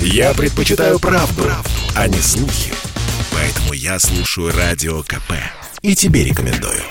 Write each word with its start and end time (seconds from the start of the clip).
Я 0.00 0.34
предпочитаю 0.34 0.98
правду, 0.98 1.42
правду, 1.42 1.70
а 1.94 2.08
не 2.08 2.18
слухи. 2.18 2.72
Поэтому 3.32 3.72
я 3.72 3.98
слушаю 3.98 4.52
Радио 4.56 5.02
КП. 5.02 5.32
И 5.82 5.94
тебе 5.94 6.24
рекомендую. 6.24 6.82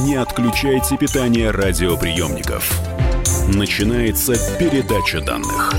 Не 0.00 0.16
отключайте 0.16 0.96
питание 0.96 1.50
радиоприемников. 1.50 2.70
Начинается 3.48 4.34
передача 4.58 5.20
данных. 5.20 5.72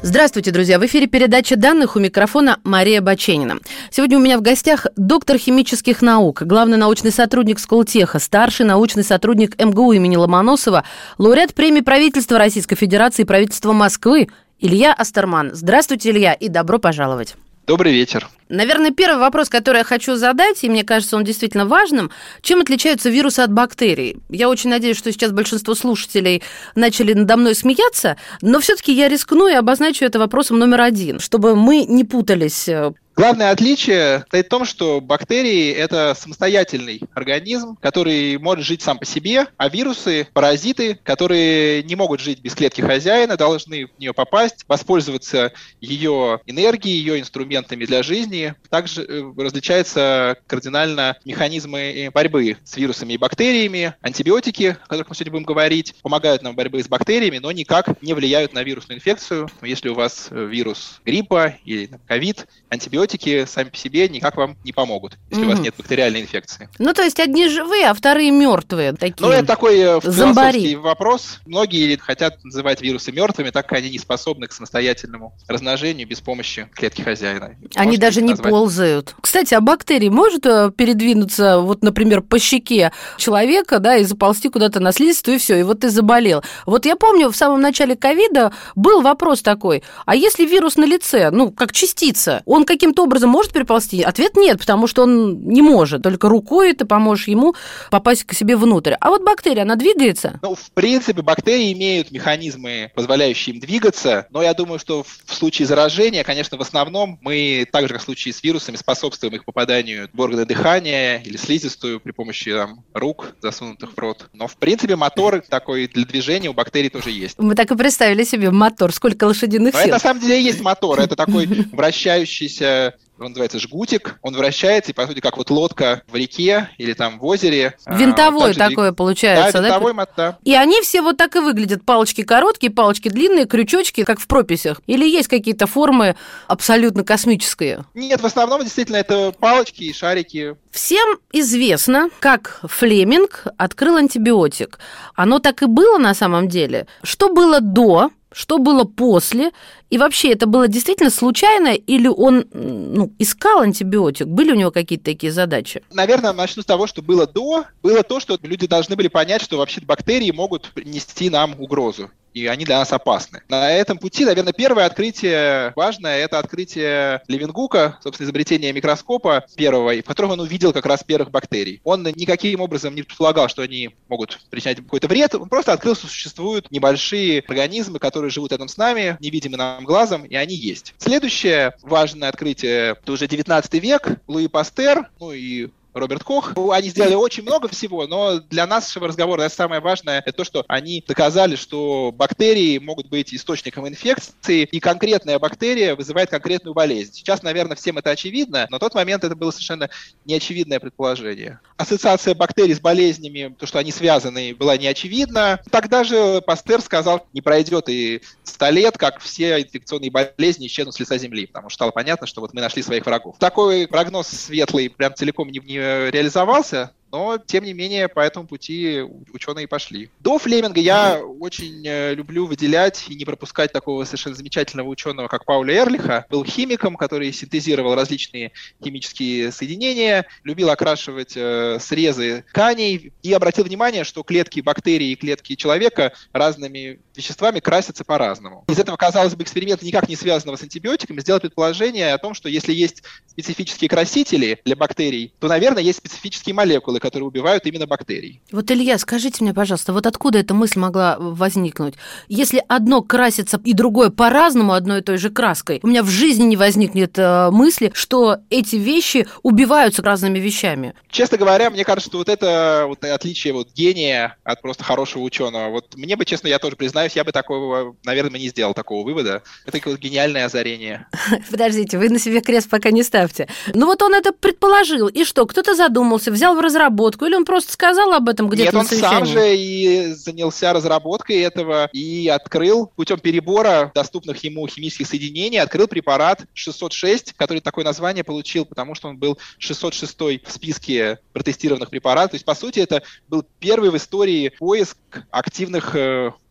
Здравствуйте, 0.00 0.52
друзья! 0.52 0.78
В 0.78 0.86
эфире 0.86 1.08
передача 1.08 1.56
данных 1.56 1.96
у 1.96 1.98
микрофона 1.98 2.60
Мария 2.62 3.00
Баченина. 3.00 3.58
Сегодня 3.90 4.16
у 4.16 4.20
меня 4.20 4.38
в 4.38 4.42
гостях 4.42 4.86
доктор 4.96 5.38
химических 5.38 6.02
наук, 6.02 6.42
главный 6.42 6.76
научный 6.76 7.10
сотрудник 7.10 7.58
Сколтеха, 7.58 8.20
старший 8.20 8.64
научный 8.64 9.02
сотрудник 9.02 9.60
МГУ 9.60 9.92
имени 9.92 10.14
Ломоносова, 10.14 10.84
лауреат 11.18 11.52
премии 11.52 11.80
правительства 11.80 12.38
Российской 12.38 12.76
Федерации 12.76 13.22
и 13.22 13.26
правительства 13.26 13.72
Москвы 13.72 14.28
Илья 14.60 14.94
Астерман. 14.94 15.50
Здравствуйте, 15.52 16.10
Илья, 16.10 16.32
и 16.32 16.48
добро 16.48 16.78
пожаловать. 16.78 17.34
Добрый 17.68 17.92
вечер. 17.92 18.30
Наверное, 18.48 18.92
первый 18.92 19.18
вопрос, 19.18 19.50
который 19.50 19.78
я 19.78 19.84
хочу 19.84 20.16
задать, 20.16 20.64
и 20.64 20.70
мне 20.70 20.84
кажется, 20.84 21.18
он 21.18 21.24
действительно 21.24 21.66
важным, 21.66 22.10
чем 22.40 22.62
отличаются 22.62 23.10
вирусы 23.10 23.40
от 23.40 23.52
бактерий? 23.52 24.16
Я 24.30 24.48
очень 24.48 24.70
надеюсь, 24.70 24.96
что 24.96 25.12
сейчас 25.12 25.32
большинство 25.32 25.74
слушателей 25.74 26.42
начали 26.74 27.12
надо 27.12 27.36
мной 27.36 27.54
смеяться, 27.54 28.16
но 28.40 28.60
все-таки 28.60 28.94
я 28.94 29.10
рискну 29.10 29.48
и 29.48 29.52
обозначу 29.52 30.06
это 30.06 30.18
вопросом 30.18 30.58
номер 30.58 30.80
один, 30.80 31.20
чтобы 31.20 31.56
мы 31.56 31.84
не 31.84 32.04
путались 32.04 32.70
Главное 33.18 33.50
отличие 33.50 34.20
стоит 34.28 34.46
в 34.46 34.48
том, 34.48 34.64
что 34.64 35.00
бактерии– 35.00 35.72
это 35.72 36.14
самостоятельный 36.16 37.00
организм, 37.14 37.74
который 37.74 38.38
может 38.38 38.64
жить 38.64 38.80
сам 38.80 38.96
по 38.96 39.04
себе, 39.04 39.48
а 39.56 39.68
вирусы– 39.68 40.28
паразиты, 40.32 41.00
которые 41.02 41.82
не 41.82 41.96
могут 41.96 42.20
жить 42.20 42.38
без 42.40 42.54
клетки 42.54 42.80
хозяина, 42.80 43.36
должны 43.36 43.86
в 43.86 43.98
нее 43.98 44.14
попасть, 44.14 44.64
воспользоваться 44.68 45.52
ее 45.80 46.38
энергией, 46.46 46.96
ее 46.96 47.18
инструментами 47.18 47.86
для 47.86 48.04
жизни. 48.04 48.54
Также 48.70 49.02
э, 49.02 49.32
различаются 49.36 50.36
кардинально 50.46 51.16
механизмы 51.24 52.10
борьбы 52.14 52.56
с 52.62 52.76
вирусами 52.76 53.14
и 53.14 53.18
бактериями. 53.18 53.94
Антибиотики, 54.00 54.76
о 54.80 54.86
которых 54.86 55.08
мы 55.08 55.16
сегодня 55.16 55.32
будем 55.32 55.44
говорить, 55.44 55.96
помогают 56.02 56.42
нам 56.42 56.52
в 56.52 56.56
борьбе 56.56 56.84
с 56.84 56.86
бактериями, 56.86 57.38
но 57.38 57.50
никак 57.50 58.00
не 58.00 58.14
влияют 58.14 58.52
на 58.52 58.62
вирусную 58.62 58.98
инфекцию. 58.98 59.48
Если 59.60 59.88
у 59.88 59.94
вас 59.94 60.28
э, 60.30 60.44
вирус 60.44 61.00
гриппа 61.04 61.56
или 61.64 61.90
ковид, 62.06 62.46
антибиотики 62.70 63.07
антибиотики 63.08 63.44
сами 63.46 63.70
по 63.70 63.76
себе 63.76 64.08
никак 64.08 64.36
вам 64.36 64.56
не 64.64 64.72
помогут, 64.72 65.18
если 65.30 65.42
угу. 65.42 65.50
у 65.50 65.54
вас 65.54 65.60
нет 65.60 65.74
бактериальной 65.76 66.22
инфекции. 66.22 66.68
Ну, 66.78 66.92
то 66.92 67.02
есть 67.02 67.18
одни 67.20 67.48
живые, 67.48 67.88
а 67.88 67.94
вторые 67.94 68.30
мертвые. 68.30 68.92
Такие 68.92 69.26
ну, 69.26 69.30
это 69.30 69.46
такой 69.46 69.78
э, 69.78 70.00
философский 70.00 70.76
вопрос. 70.76 71.40
Многие 71.46 71.96
хотят 71.96 72.42
называть 72.44 72.80
вирусы 72.80 73.12
мертвыми, 73.12 73.50
так 73.50 73.66
как 73.66 73.78
они 73.78 73.90
не 73.90 73.98
способны 73.98 74.46
к 74.46 74.52
самостоятельному 74.52 75.34
размножению 75.46 76.06
без 76.06 76.20
помощи 76.20 76.68
клетки 76.74 77.02
хозяина. 77.02 77.56
Они 77.74 77.88
Можно 77.92 78.00
даже 78.00 78.22
не 78.22 78.30
назвать. 78.30 78.50
ползают. 78.50 79.14
Кстати, 79.20 79.54
а 79.54 79.60
бактерии 79.60 80.08
может 80.08 80.46
э, 80.46 80.70
передвинуться, 80.76 81.58
вот, 81.58 81.82
например, 81.82 82.22
по 82.22 82.38
щеке 82.38 82.92
человека, 83.16 83.78
да, 83.78 83.96
и 83.96 84.04
заползти 84.04 84.48
куда-то 84.48 84.80
на 84.80 84.92
слизистую, 84.92 85.36
и 85.36 85.38
все, 85.38 85.58
и 85.58 85.62
вот 85.62 85.80
ты 85.80 85.90
заболел. 85.90 86.42
Вот 86.66 86.86
я 86.86 86.96
помню, 86.96 87.30
в 87.30 87.36
самом 87.36 87.60
начале 87.60 87.96
ковида 87.96 88.52
был 88.74 89.02
вопрос 89.02 89.42
такой, 89.42 89.82
а 90.06 90.14
если 90.14 90.44
вирус 90.44 90.76
на 90.76 90.84
лице, 90.84 91.30
ну, 91.30 91.50
как 91.50 91.72
частица, 91.72 92.42
он 92.44 92.64
каким-то 92.64 92.97
каким-то 92.98 93.02
образом 93.02 93.30
может 93.30 93.52
переползти? 93.52 94.02
Ответ 94.02 94.36
нет, 94.36 94.58
потому 94.58 94.86
что 94.86 95.02
он 95.02 95.44
не 95.44 95.62
может. 95.62 96.02
Только 96.02 96.28
рукой 96.28 96.72
ты 96.74 96.84
поможешь 96.84 97.28
ему 97.28 97.54
попасть 97.90 98.24
к 98.24 98.32
себе 98.32 98.56
внутрь. 98.56 98.94
А 99.00 99.10
вот 99.10 99.22
бактерия, 99.22 99.62
она 99.62 99.76
двигается? 99.76 100.38
Ну, 100.42 100.54
в 100.54 100.70
принципе, 100.72 101.22
бактерии 101.22 101.72
имеют 101.72 102.10
механизмы, 102.10 102.90
позволяющие 102.94 103.54
им 103.54 103.60
двигаться, 103.60 104.26
но 104.30 104.42
я 104.42 104.54
думаю, 104.54 104.78
что 104.78 105.04
в 105.04 105.34
случае 105.34 105.66
заражения, 105.66 106.24
конечно, 106.24 106.56
в 106.56 106.60
основном 106.60 107.18
мы, 107.22 107.66
так 107.70 107.86
же, 107.86 107.94
как 107.94 108.02
в 108.02 108.04
случае 108.04 108.34
с 108.34 108.42
вирусами, 108.42 108.76
способствуем 108.76 109.34
их 109.34 109.44
попаданию 109.44 110.08
в 110.12 110.20
органы 110.20 110.44
дыхания 110.44 111.18
или 111.18 111.36
слизистую 111.36 112.00
при 112.00 112.12
помощи 112.12 112.52
там, 112.52 112.84
рук, 112.94 113.34
засунутых 113.40 113.92
в 113.94 113.98
рот. 113.98 114.28
Но, 114.32 114.46
в 114.48 114.56
принципе, 114.56 114.96
мотор 114.96 115.42
такой 115.48 115.86
для 115.88 116.04
движения 116.04 116.48
у 116.48 116.54
бактерий 116.54 116.90
тоже 116.90 117.10
есть. 117.10 117.38
Мы 117.38 117.54
так 117.54 117.70
и 117.70 117.76
представили 117.76 118.24
себе 118.24 118.50
мотор, 118.50 118.92
сколько 118.92 119.24
лошадиных 119.24 119.74
сил. 119.74 119.82
это 119.82 119.92
на 119.92 119.98
самом 119.98 120.20
деле 120.20 120.42
есть 120.42 120.60
мотор, 120.60 121.00
это 121.00 121.16
такой 121.16 121.46
вращающийся 121.72 122.87
он 123.18 123.28
называется 123.28 123.58
жгутик, 123.58 124.18
он 124.22 124.34
вращается, 124.34 124.92
и, 124.92 124.94
по 124.94 125.06
сути, 125.06 125.20
как 125.20 125.36
вот 125.36 125.50
лодка 125.50 126.02
в 126.08 126.14
реке 126.14 126.70
или 126.78 126.92
там 126.92 127.18
в 127.18 127.24
озере. 127.24 127.74
А, 127.84 127.96
винтовой 127.96 128.54
такое 128.54 128.90
двиг... 128.90 128.96
получается, 128.96 129.60
да? 129.60 129.68
Винтовой, 129.68 129.94
да? 129.94 130.06
да. 130.16 130.38
И 130.44 130.54
они 130.54 130.80
все 130.82 131.02
вот 131.02 131.16
так 131.16 131.36
и 131.36 131.40
выглядят. 131.40 131.84
Палочки 131.84 132.22
короткие, 132.22 132.70
палочки 132.70 133.08
длинные, 133.08 133.46
крючочки, 133.46 134.04
как 134.04 134.20
в 134.20 134.26
прописях. 134.26 134.80
Или 134.86 135.08
есть 135.08 135.28
какие-то 135.28 135.66
формы 135.66 136.16
абсолютно 136.46 137.04
космические? 137.04 137.84
Нет, 137.94 138.20
в 138.20 138.26
основном 138.26 138.62
действительно 138.62 138.96
это 138.96 139.32
палочки 139.32 139.84
и 139.84 139.92
шарики. 139.92 140.56
Всем 140.70 141.18
известно, 141.32 142.10
как 142.20 142.60
Флеминг 142.62 143.46
открыл 143.56 143.96
антибиотик. 143.96 144.78
Оно 145.14 145.38
так 145.38 145.62
и 145.62 145.66
было 145.66 145.98
на 145.98 146.14
самом 146.14 146.48
деле. 146.48 146.86
Что 147.02 147.32
было 147.32 147.60
до 147.60 148.10
что 148.30 148.58
было 148.58 148.84
после, 148.84 149.52
и 149.90 149.98
вообще 149.98 150.32
это 150.32 150.46
было 150.46 150.68
действительно 150.68 151.10
случайно, 151.10 151.68
или 151.68 152.08
он 152.08 152.46
ну, 152.52 153.12
искал 153.18 153.60
антибиотик? 153.60 154.26
Были 154.26 154.52
у 154.52 154.54
него 154.54 154.70
какие-то 154.70 155.06
такие 155.06 155.32
задачи? 155.32 155.82
Наверное, 155.92 156.32
начну 156.32 156.62
с 156.62 156.66
того, 156.66 156.86
что 156.86 157.00
было 157.02 157.26
до. 157.26 157.64
Было 157.82 158.02
то, 158.02 158.20
что 158.20 158.38
люди 158.42 158.66
должны 158.66 158.96
были 158.96 159.08
понять, 159.08 159.42
что 159.42 159.56
вообще 159.56 159.80
бактерии 159.80 160.30
могут 160.30 160.70
нести 160.76 161.30
нам 161.30 161.54
угрозу 161.58 162.10
и 162.34 162.46
они 162.46 162.64
для 162.64 162.78
нас 162.78 162.92
опасны. 162.92 163.42
На 163.48 163.70
этом 163.70 163.98
пути, 163.98 164.24
наверное, 164.24 164.52
первое 164.52 164.86
открытие 164.86 165.72
важное– 165.76 166.18
это 166.18 166.38
открытие 166.38 167.22
Левингука, 167.28 167.98
собственно, 168.02 168.26
изобретение 168.26 168.72
микроскопа 168.72 169.46
первого, 169.56 169.92
в 169.92 170.02
котором 170.02 170.32
он 170.32 170.40
увидел 170.40 170.72
как 170.72 170.86
раз 170.86 171.02
первых 171.02 171.30
бактерий. 171.30 171.80
Он 171.84 172.02
никаким 172.02 172.60
образом 172.60 172.94
не 172.94 173.02
предполагал, 173.02 173.48
что 173.48 173.62
они 173.62 173.90
могут 174.08 174.40
причинять 174.50 174.78
какой-то 174.78 175.08
вред, 175.08 175.34
он 175.34 175.48
просто 175.48 175.72
открыл, 175.72 175.94
что 175.94 176.06
существуют 176.06 176.70
небольшие 176.70 177.44
организмы, 177.46 177.98
которые 177.98 178.30
живут 178.30 178.52
рядом 178.52 178.68
с 178.68 178.76
нами, 178.76 179.16
невидимы 179.20 179.56
нам 179.56 179.84
глазом, 179.84 180.24
и 180.24 180.34
они 180.34 180.54
есть. 180.54 180.94
Следующее 180.98 181.74
важное 181.82 182.28
открытие– 182.28 182.96
это 183.02 183.12
уже 183.12 183.26
19 183.26 183.74
век, 183.74 184.20
Луи 184.26 184.48
Пастер, 184.48 185.08
ну 185.20 185.32
и 185.32 185.68
Роберт 185.98 186.24
Кох. 186.24 186.52
Они 186.72 186.88
сделали 186.88 187.14
очень 187.14 187.42
много 187.42 187.68
всего, 187.68 188.06
но 188.06 188.40
для 188.40 188.66
нашего 188.66 189.08
разговора 189.08 189.42
это 189.42 189.54
самое 189.54 189.80
важное, 189.80 190.22
это 190.24 190.38
то, 190.38 190.44
что 190.44 190.64
они 190.68 191.02
доказали, 191.06 191.56
что 191.56 192.12
бактерии 192.12 192.78
могут 192.78 193.08
быть 193.08 193.32
источником 193.34 193.88
инфекции, 193.88 194.68
и 194.70 194.80
конкретная 194.80 195.38
бактерия 195.38 195.96
вызывает 195.96 196.30
конкретную 196.30 196.74
болезнь. 196.74 197.12
Сейчас, 197.14 197.42
наверное, 197.42 197.76
всем 197.76 197.98
это 197.98 198.10
очевидно, 198.10 198.66
но 198.70 198.76
в 198.76 198.80
тот 198.80 198.94
момент 198.94 199.24
это 199.24 199.34
было 199.34 199.50
совершенно 199.50 199.88
неочевидное 200.24 200.80
предположение. 200.80 201.60
Ассоциация 201.76 202.34
бактерий 202.34 202.74
с 202.74 202.80
болезнями, 202.80 203.54
то, 203.58 203.66
что 203.66 203.78
они 203.78 203.92
связаны, 203.92 204.54
была 204.54 204.76
неочевидна. 204.76 205.60
Тогда 205.70 206.04
же 206.04 206.40
Пастер 206.42 206.80
сказал, 206.80 207.26
не 207.32 207.40
пройдет 207.40 207.88
и 207.88 208.22
100 208.44 208.70
лет, 208.70 208.98
как 208.98 209.20
все 209.20 209.60
инфекционные 209.60 210.10
болезни 210.10 210.66
исчезнут 210.66 210.94
с 210.94 211.00
лица 211.00 211.18
Земли, 211.18 211.46
потому 211.46 211.68
что 211.70 211.78
стало 211.78 211.90
понятно, 211.92 212.26
что 212.26 212.40
вот 212.40 212.54
мы 212.54 212.60
нашли 212.60 212.82
своих 212.82 213.06
врагов. 213.06 213.36
Такой 213.38 213.86
прогноз 213.86 214.26
светлый 214.28 214.90
прям 214.90 215.14
целиком 215.14 215.48
не, 215.48 215.60
не 215.60 215.78
реализовался, 216.10 216.92
но, 217.10 217.38
тем 217.38 217.64
не 217.64 217.72
менее, 217.72 218.08
по 218.08 218.20
этому 218.20 218.46
пути 218.46 219.02
ученые 219.32 219.66
пошли. 219.66 220.10
До 220.20 220.38
Флеминга 220.38 220.80
я 220.80 221.20
очень 221.20 221.86
э, 221.86 222.14
люблю 222.14 222.46
выделять 222.46 223.06
и 223.08 223.14
не 223.14 223.24
пропускать 223.24 223.72
такого 223.72 224.04
совершенно 224.04 224.34
замечательного 224.34 224.88
ученого, 224.88 225.28
как 225.28 225.44
Пауля 225.44 225.76
Эрлиха. 225.82 226.26
Был 226.30 226.44
химиком, 226.44 226.96
который 226.96 227.32
синтезировал 227.32 227.94
различные 227.94 228.52
химические 228.82 229.52
соединения, 229.52 230.26
любил 230.44 230.70
окрашивать 230.70 231.32
э, 231.36 231.78
срезы 231.80 232.44
тканей 232.48 233.12
и 233.22 233.32
обратил 233.32 233.64
внимание, 233.64 234.04
что 234.04 234.22
клетки 234.22 234.60
бактерий 234.60 235.12
и 235.12 235.16
клетки 235.16 235.54
человека 235.54 236.12
разными 236.32 237.00
веществами 237.14 237.60
красятся 237.60 238.04
по-разному. 238.04 238.64
Из 238.68 238.78
этого, 238.78 238.96
казалось 238.96 239.34
бы, 239.34 239.42
эксперимента 239.42 239.84
никак 239.84 240.08
не 240.08 240.16
связанного 240.16 240.56
с 240.56 240.62
антибиотиками, 240.62 241.20
сделал 241.20 241.40
предположение 241.40 242.12
о 242.12 242.18
том, 242.18 242.34
что 242.34 242.48
если 242.48 242.72
есть 242.72 243.02
специфические 243.26 243.88
красители 243.88 244.60
для 244.64 244.76
бактерий, 244.76 245.32
то, 245.38 245.48
наверное, 245.48 245.82
есть 245.82 245.98
специфические 245.98 246.54
молекулы, 246.54 246.97
молекулы, 246.98 247.00
которые 247.00 247.26
убивают 247.26 247.66
именно 247.66 247.86
бактерий. 247.86 248.40
Вот, 248.52 248.70
Илья, 248.70 248.98
скажите 248.98 249.44
мне, 249.44 249.54
пожалуйста, 249.54 249.92
вот 249.92 250.06
откуда 250.06 250.38
эта 250.38 250.54
мысль 250.54 250.78
могла 250.78 251.16
возникнуть? 251.18 251.94
Если 252.28 252.62
одно 252.68 253.02
красится 253.02 253.60
и 253.64 253.72
другое 253.72 254.10
по-разному 254.10 254.72
одной 254.72 254.98
и 254.98 255.02
той 255.02 255.18
же 255.18 255.30
краской, 255.30 255.80
у 255.82 255.86
меня 255.86 256.02
в 256.02 256.08
жизни 256.08 256.44
не 256.44 256.56
возникнет 256.56 257.18
э, 257.18 257.50
мысли, 257.50 257.90
что 257.94 258.38
эти 258.50 258.76
вещи 258.76 259.26
убиваются 259.42 260.02
разными 260.02 260.38
вещами. 260.38 260.94
Честно 261.10 261.38
говоря, 261.38 261.70
мне 261.70 261.84
кажется, 261.84 262.10
что 262.10 262.18
вот 262.18 262.28
это 262.28 262.84
вот 262.86 263.04
отличие 263.04 263.52
вот 263.52 263.68
гения 263.74 264.36
от 264.44 264.62
просто 264.62 264.84
хорошего 264.84 265.22
ученого. 265.22 265.70
Вот 265.70 265.96
мне 265.96 266.16
бы, 266.16 266.24
честно, 266.24 266.48
я 266.48 266.58
тоже 266.58 266.76
признаюсь, 266.76 267.16
я 267.16 267.24
бы 267.24 267.32
такого, 267.32 267.96
наверное, 268.04 268.40
не 268.40 268.48
сделал 268.48 268.74
такого 268.74 269.04
вывода. 269.04 269.42
Это 269.66 269.78
вот 269.88 269.98
гениальное 269.98 270.46
озарение. 270.46 271.06
Подождите, 271.50 271.98
вы 271.98 272.08
на 272.08 272.18
себе 272.18 272.40
крест 272.40 272.68
пока 272.68 272.90
не 272.90 273.02
ставьте. 273.02 273.48
Ну 273.74 273.86
вот 273.86 274.02
он 274.02 274.14
это 274.14 274.32
предположил, 274.32 275.08
и 275.08 275.24
что, 275.24 275.46
кто-то 275.46 275.74
задумался, 275.74 276.30
взял 276.30 276.54
в 276.54 276.60
разработку 276.60 276.87
разработку, 276.88 277.26
или 277.26 277.34
он 277.34 277.44
просто 277.44 277.72
сказал 277.72 278.12
об 278.12 278.28
этом 278.28 278.48
где-то 278.48 278.64
Нет, 278.64 278.74
на 278.74 278.80
он 278.80 278.86
сам 278.86 279.26
же 279.26 279.56
и 279.56 280.12
занялся 280.12 280.72
разработкой 280.72 281.38
этого 281.40 281.88
и 281.92 282.28
открыл 282.28 282.90
путем 282.96 283.18
перебора 283.18 283.92
доступных 283.94 284.42
ему 284.44 284.66
химических 284.66 285.06
соединений, 285.06 285.58
открыл 285.58 285.86
препарат 285.86 286.44
606, 286.54 287.34
который 287.34 287.60
такое 287.60 287.84
название 287.84 288.24
получил, 288.24 288.64
потому 288.64 288.94
что 288.94 289.08
он 289.08 289.18
был 289.18 289.38
606 289.58 290.18
в 290.18 290.50
списке 290.50 291.18
протестированных 291.32 291.90
препаратов. 291.90 292.32
То 292.32 292.34
есть, 292.36 292.44
по 292.44 292.54
сути, 292.54 292.80
это 292.80 293.02
был 293.28 293.44
первый 293.60 293.90
в 293.90 293.96
истории 293.96 294.52
поиск 294.58 294.96
активных 295.30 295.94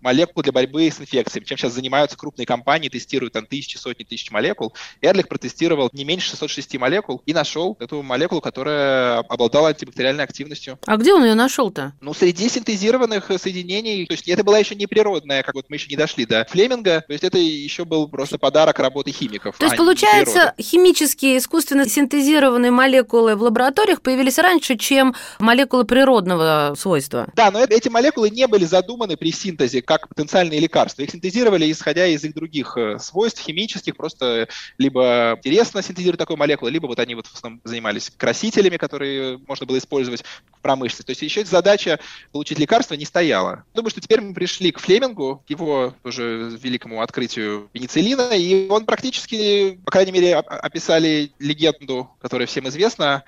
молекул 0.08 0.42
для 0.42 0.54
борьбы 0.54 0.90
с 0.90 1.02
инфекциями, 1.02 1.44
чем 1.44 1.58
сейчас 1.58 1.74
занимаются 1.74 2.18
крупные 2.18 2.46
компании, 2.46 2.88
тестируют 2.88 3.34
там 3.34 3.46
тысячи, 3.46 3.76
сотни 3.76 4.06
тысяч 4.06 4.32
молекул. 4.32 4.74
Эрлих 5.02 5.28
протестировал 5.28 5.90
не 5.92 6.06
меньше 6.06 6.30
606 6.30 6.78
молекул 6.78 7.22
и 7.26 7.34
нашел 7.34 7.76
эту 7.82 8.02
молекулу, 8.04 8.40
которая 8.40 9.20
обладала 9.20 9.70
антибактериальной 9.70 10.24
активностью. 10.24 10.80
А 10.86 10.96
где 10.96 11.14
он 11.14 11.26
ее 11.26 11.36
нашел-то? 11.36 11.92
Ну, 12.00 12.14
среди 12.14 12.48
синтезированных 12.48 13.30
соединений, 13.38 14.06
то 14.06 14.14
есть 14.14 14.30
это 14.30 14.46
была 14.46 14.60
еще 14.60 14.76
не 14.76 14.88
природная, 14.88 15.44
как 15.44 15.56
вот 15.56 15.66
мы 15.68 15.76
еще 15.76 15.90
не 15.90 15.98
дошли 15.98 16.26
до 16.26 16.46
Флеминга, 16.46 17.04
то 17.06 17.12
есть 17.12 17.26
это 17.26 17.38
еще 17.38 17.84
был 17.84 18.08
просто 18.08 18.38
подарок 18.38 18.80
работы 18.80 19.12
химиков. 19.12 19.58
То 19.58 19.66
есть, 19.66 19.76
а 19.76 19.78
получается, 19.78 20.54
химические 20.58 21.38
искусственно 21.40 21.86
синтезированные 21.86 22.72
молекулы 22.72 23.36
в 23.36 23.42
лабораториях 23.44 24.02
появились 24.02 24.38
раньше, 24.38 24.78
чем 24.78 25.16
молекулы 25.40 25.84
природного 25.84 26.76
свойства? 26.80 27.28
Да, 27.36 27.52
но 27.52 27.62
эти 27.62 27.90
молекулы 27.90 28.30
не 28.30 28.48
были 28.48 28.64
задуманы 28.64 29.18
при 29.18 29.34
синтезе 29.34 29.82
как 29.82 29.97
потенциальные 29.98 30.60
лекарства. 30.60 31.02
Их 31.02 31.12
синтезировали, 31.12 31.72
исходя 31.72 32.06
из 32.06 32.24
их 32.24 32.34
других 32.34 32.78
э, 32.78 33.00
свойств 33.00 33.42
химических, 33.42 33.96
просто 33.96 34.48
либо 34.78 35.36
интересно 35.38 35.82
синтезировать 35.82 36.20
такую 36.20 36.38
молекулу, 36.38 36.70
либо 36.70 36.88
вот 36.88 37.00
они 37.00 37.16
вот 37.16 37.28
в 37.28 37.34
основном 37.34 37.62
занимались 37.64 38.12
красителями, 38.16 38.78
которые 38.78 39.40
можно 39.48 39.66
было 39.66 39.78
использовать 39.78 40.24
в 40.52 40.62
промышленности. 40.62 41.06
То 41.06 41.12
есть 41.12 41.22
еще 41.22 41.46
задача 41.46 42.00
получить 42.32 42.60
лекарство 42.60 42.96
не 42.96 43.06
стояла. 43.06 43.64
Думаю, 43.74 43.90
что 43.90 44.02
теперь 44.02 44.22
мы 44.22 44.34
пришли 44.34 44.72
к 44.72 44.80
Флемингу, 44.80 45.44
к 45.48 45.50
его 45.50 45.96
тоже 46.04 46.58
великому 46.62 47.02
открытию 47.02 47.70
пенициллина, 47.72 48.32
и 48.32 48.68
он 48.70 48.86
практически, 48.86 49.80
по 49.86 49.92
крайней 49.92 50.12
мере, 50.12 50.36
описали 50.36 51.32
легенду, 51.40 52.10
которая 52.22 52.48
всем 52.48 52.68
известна, 52.68 53.24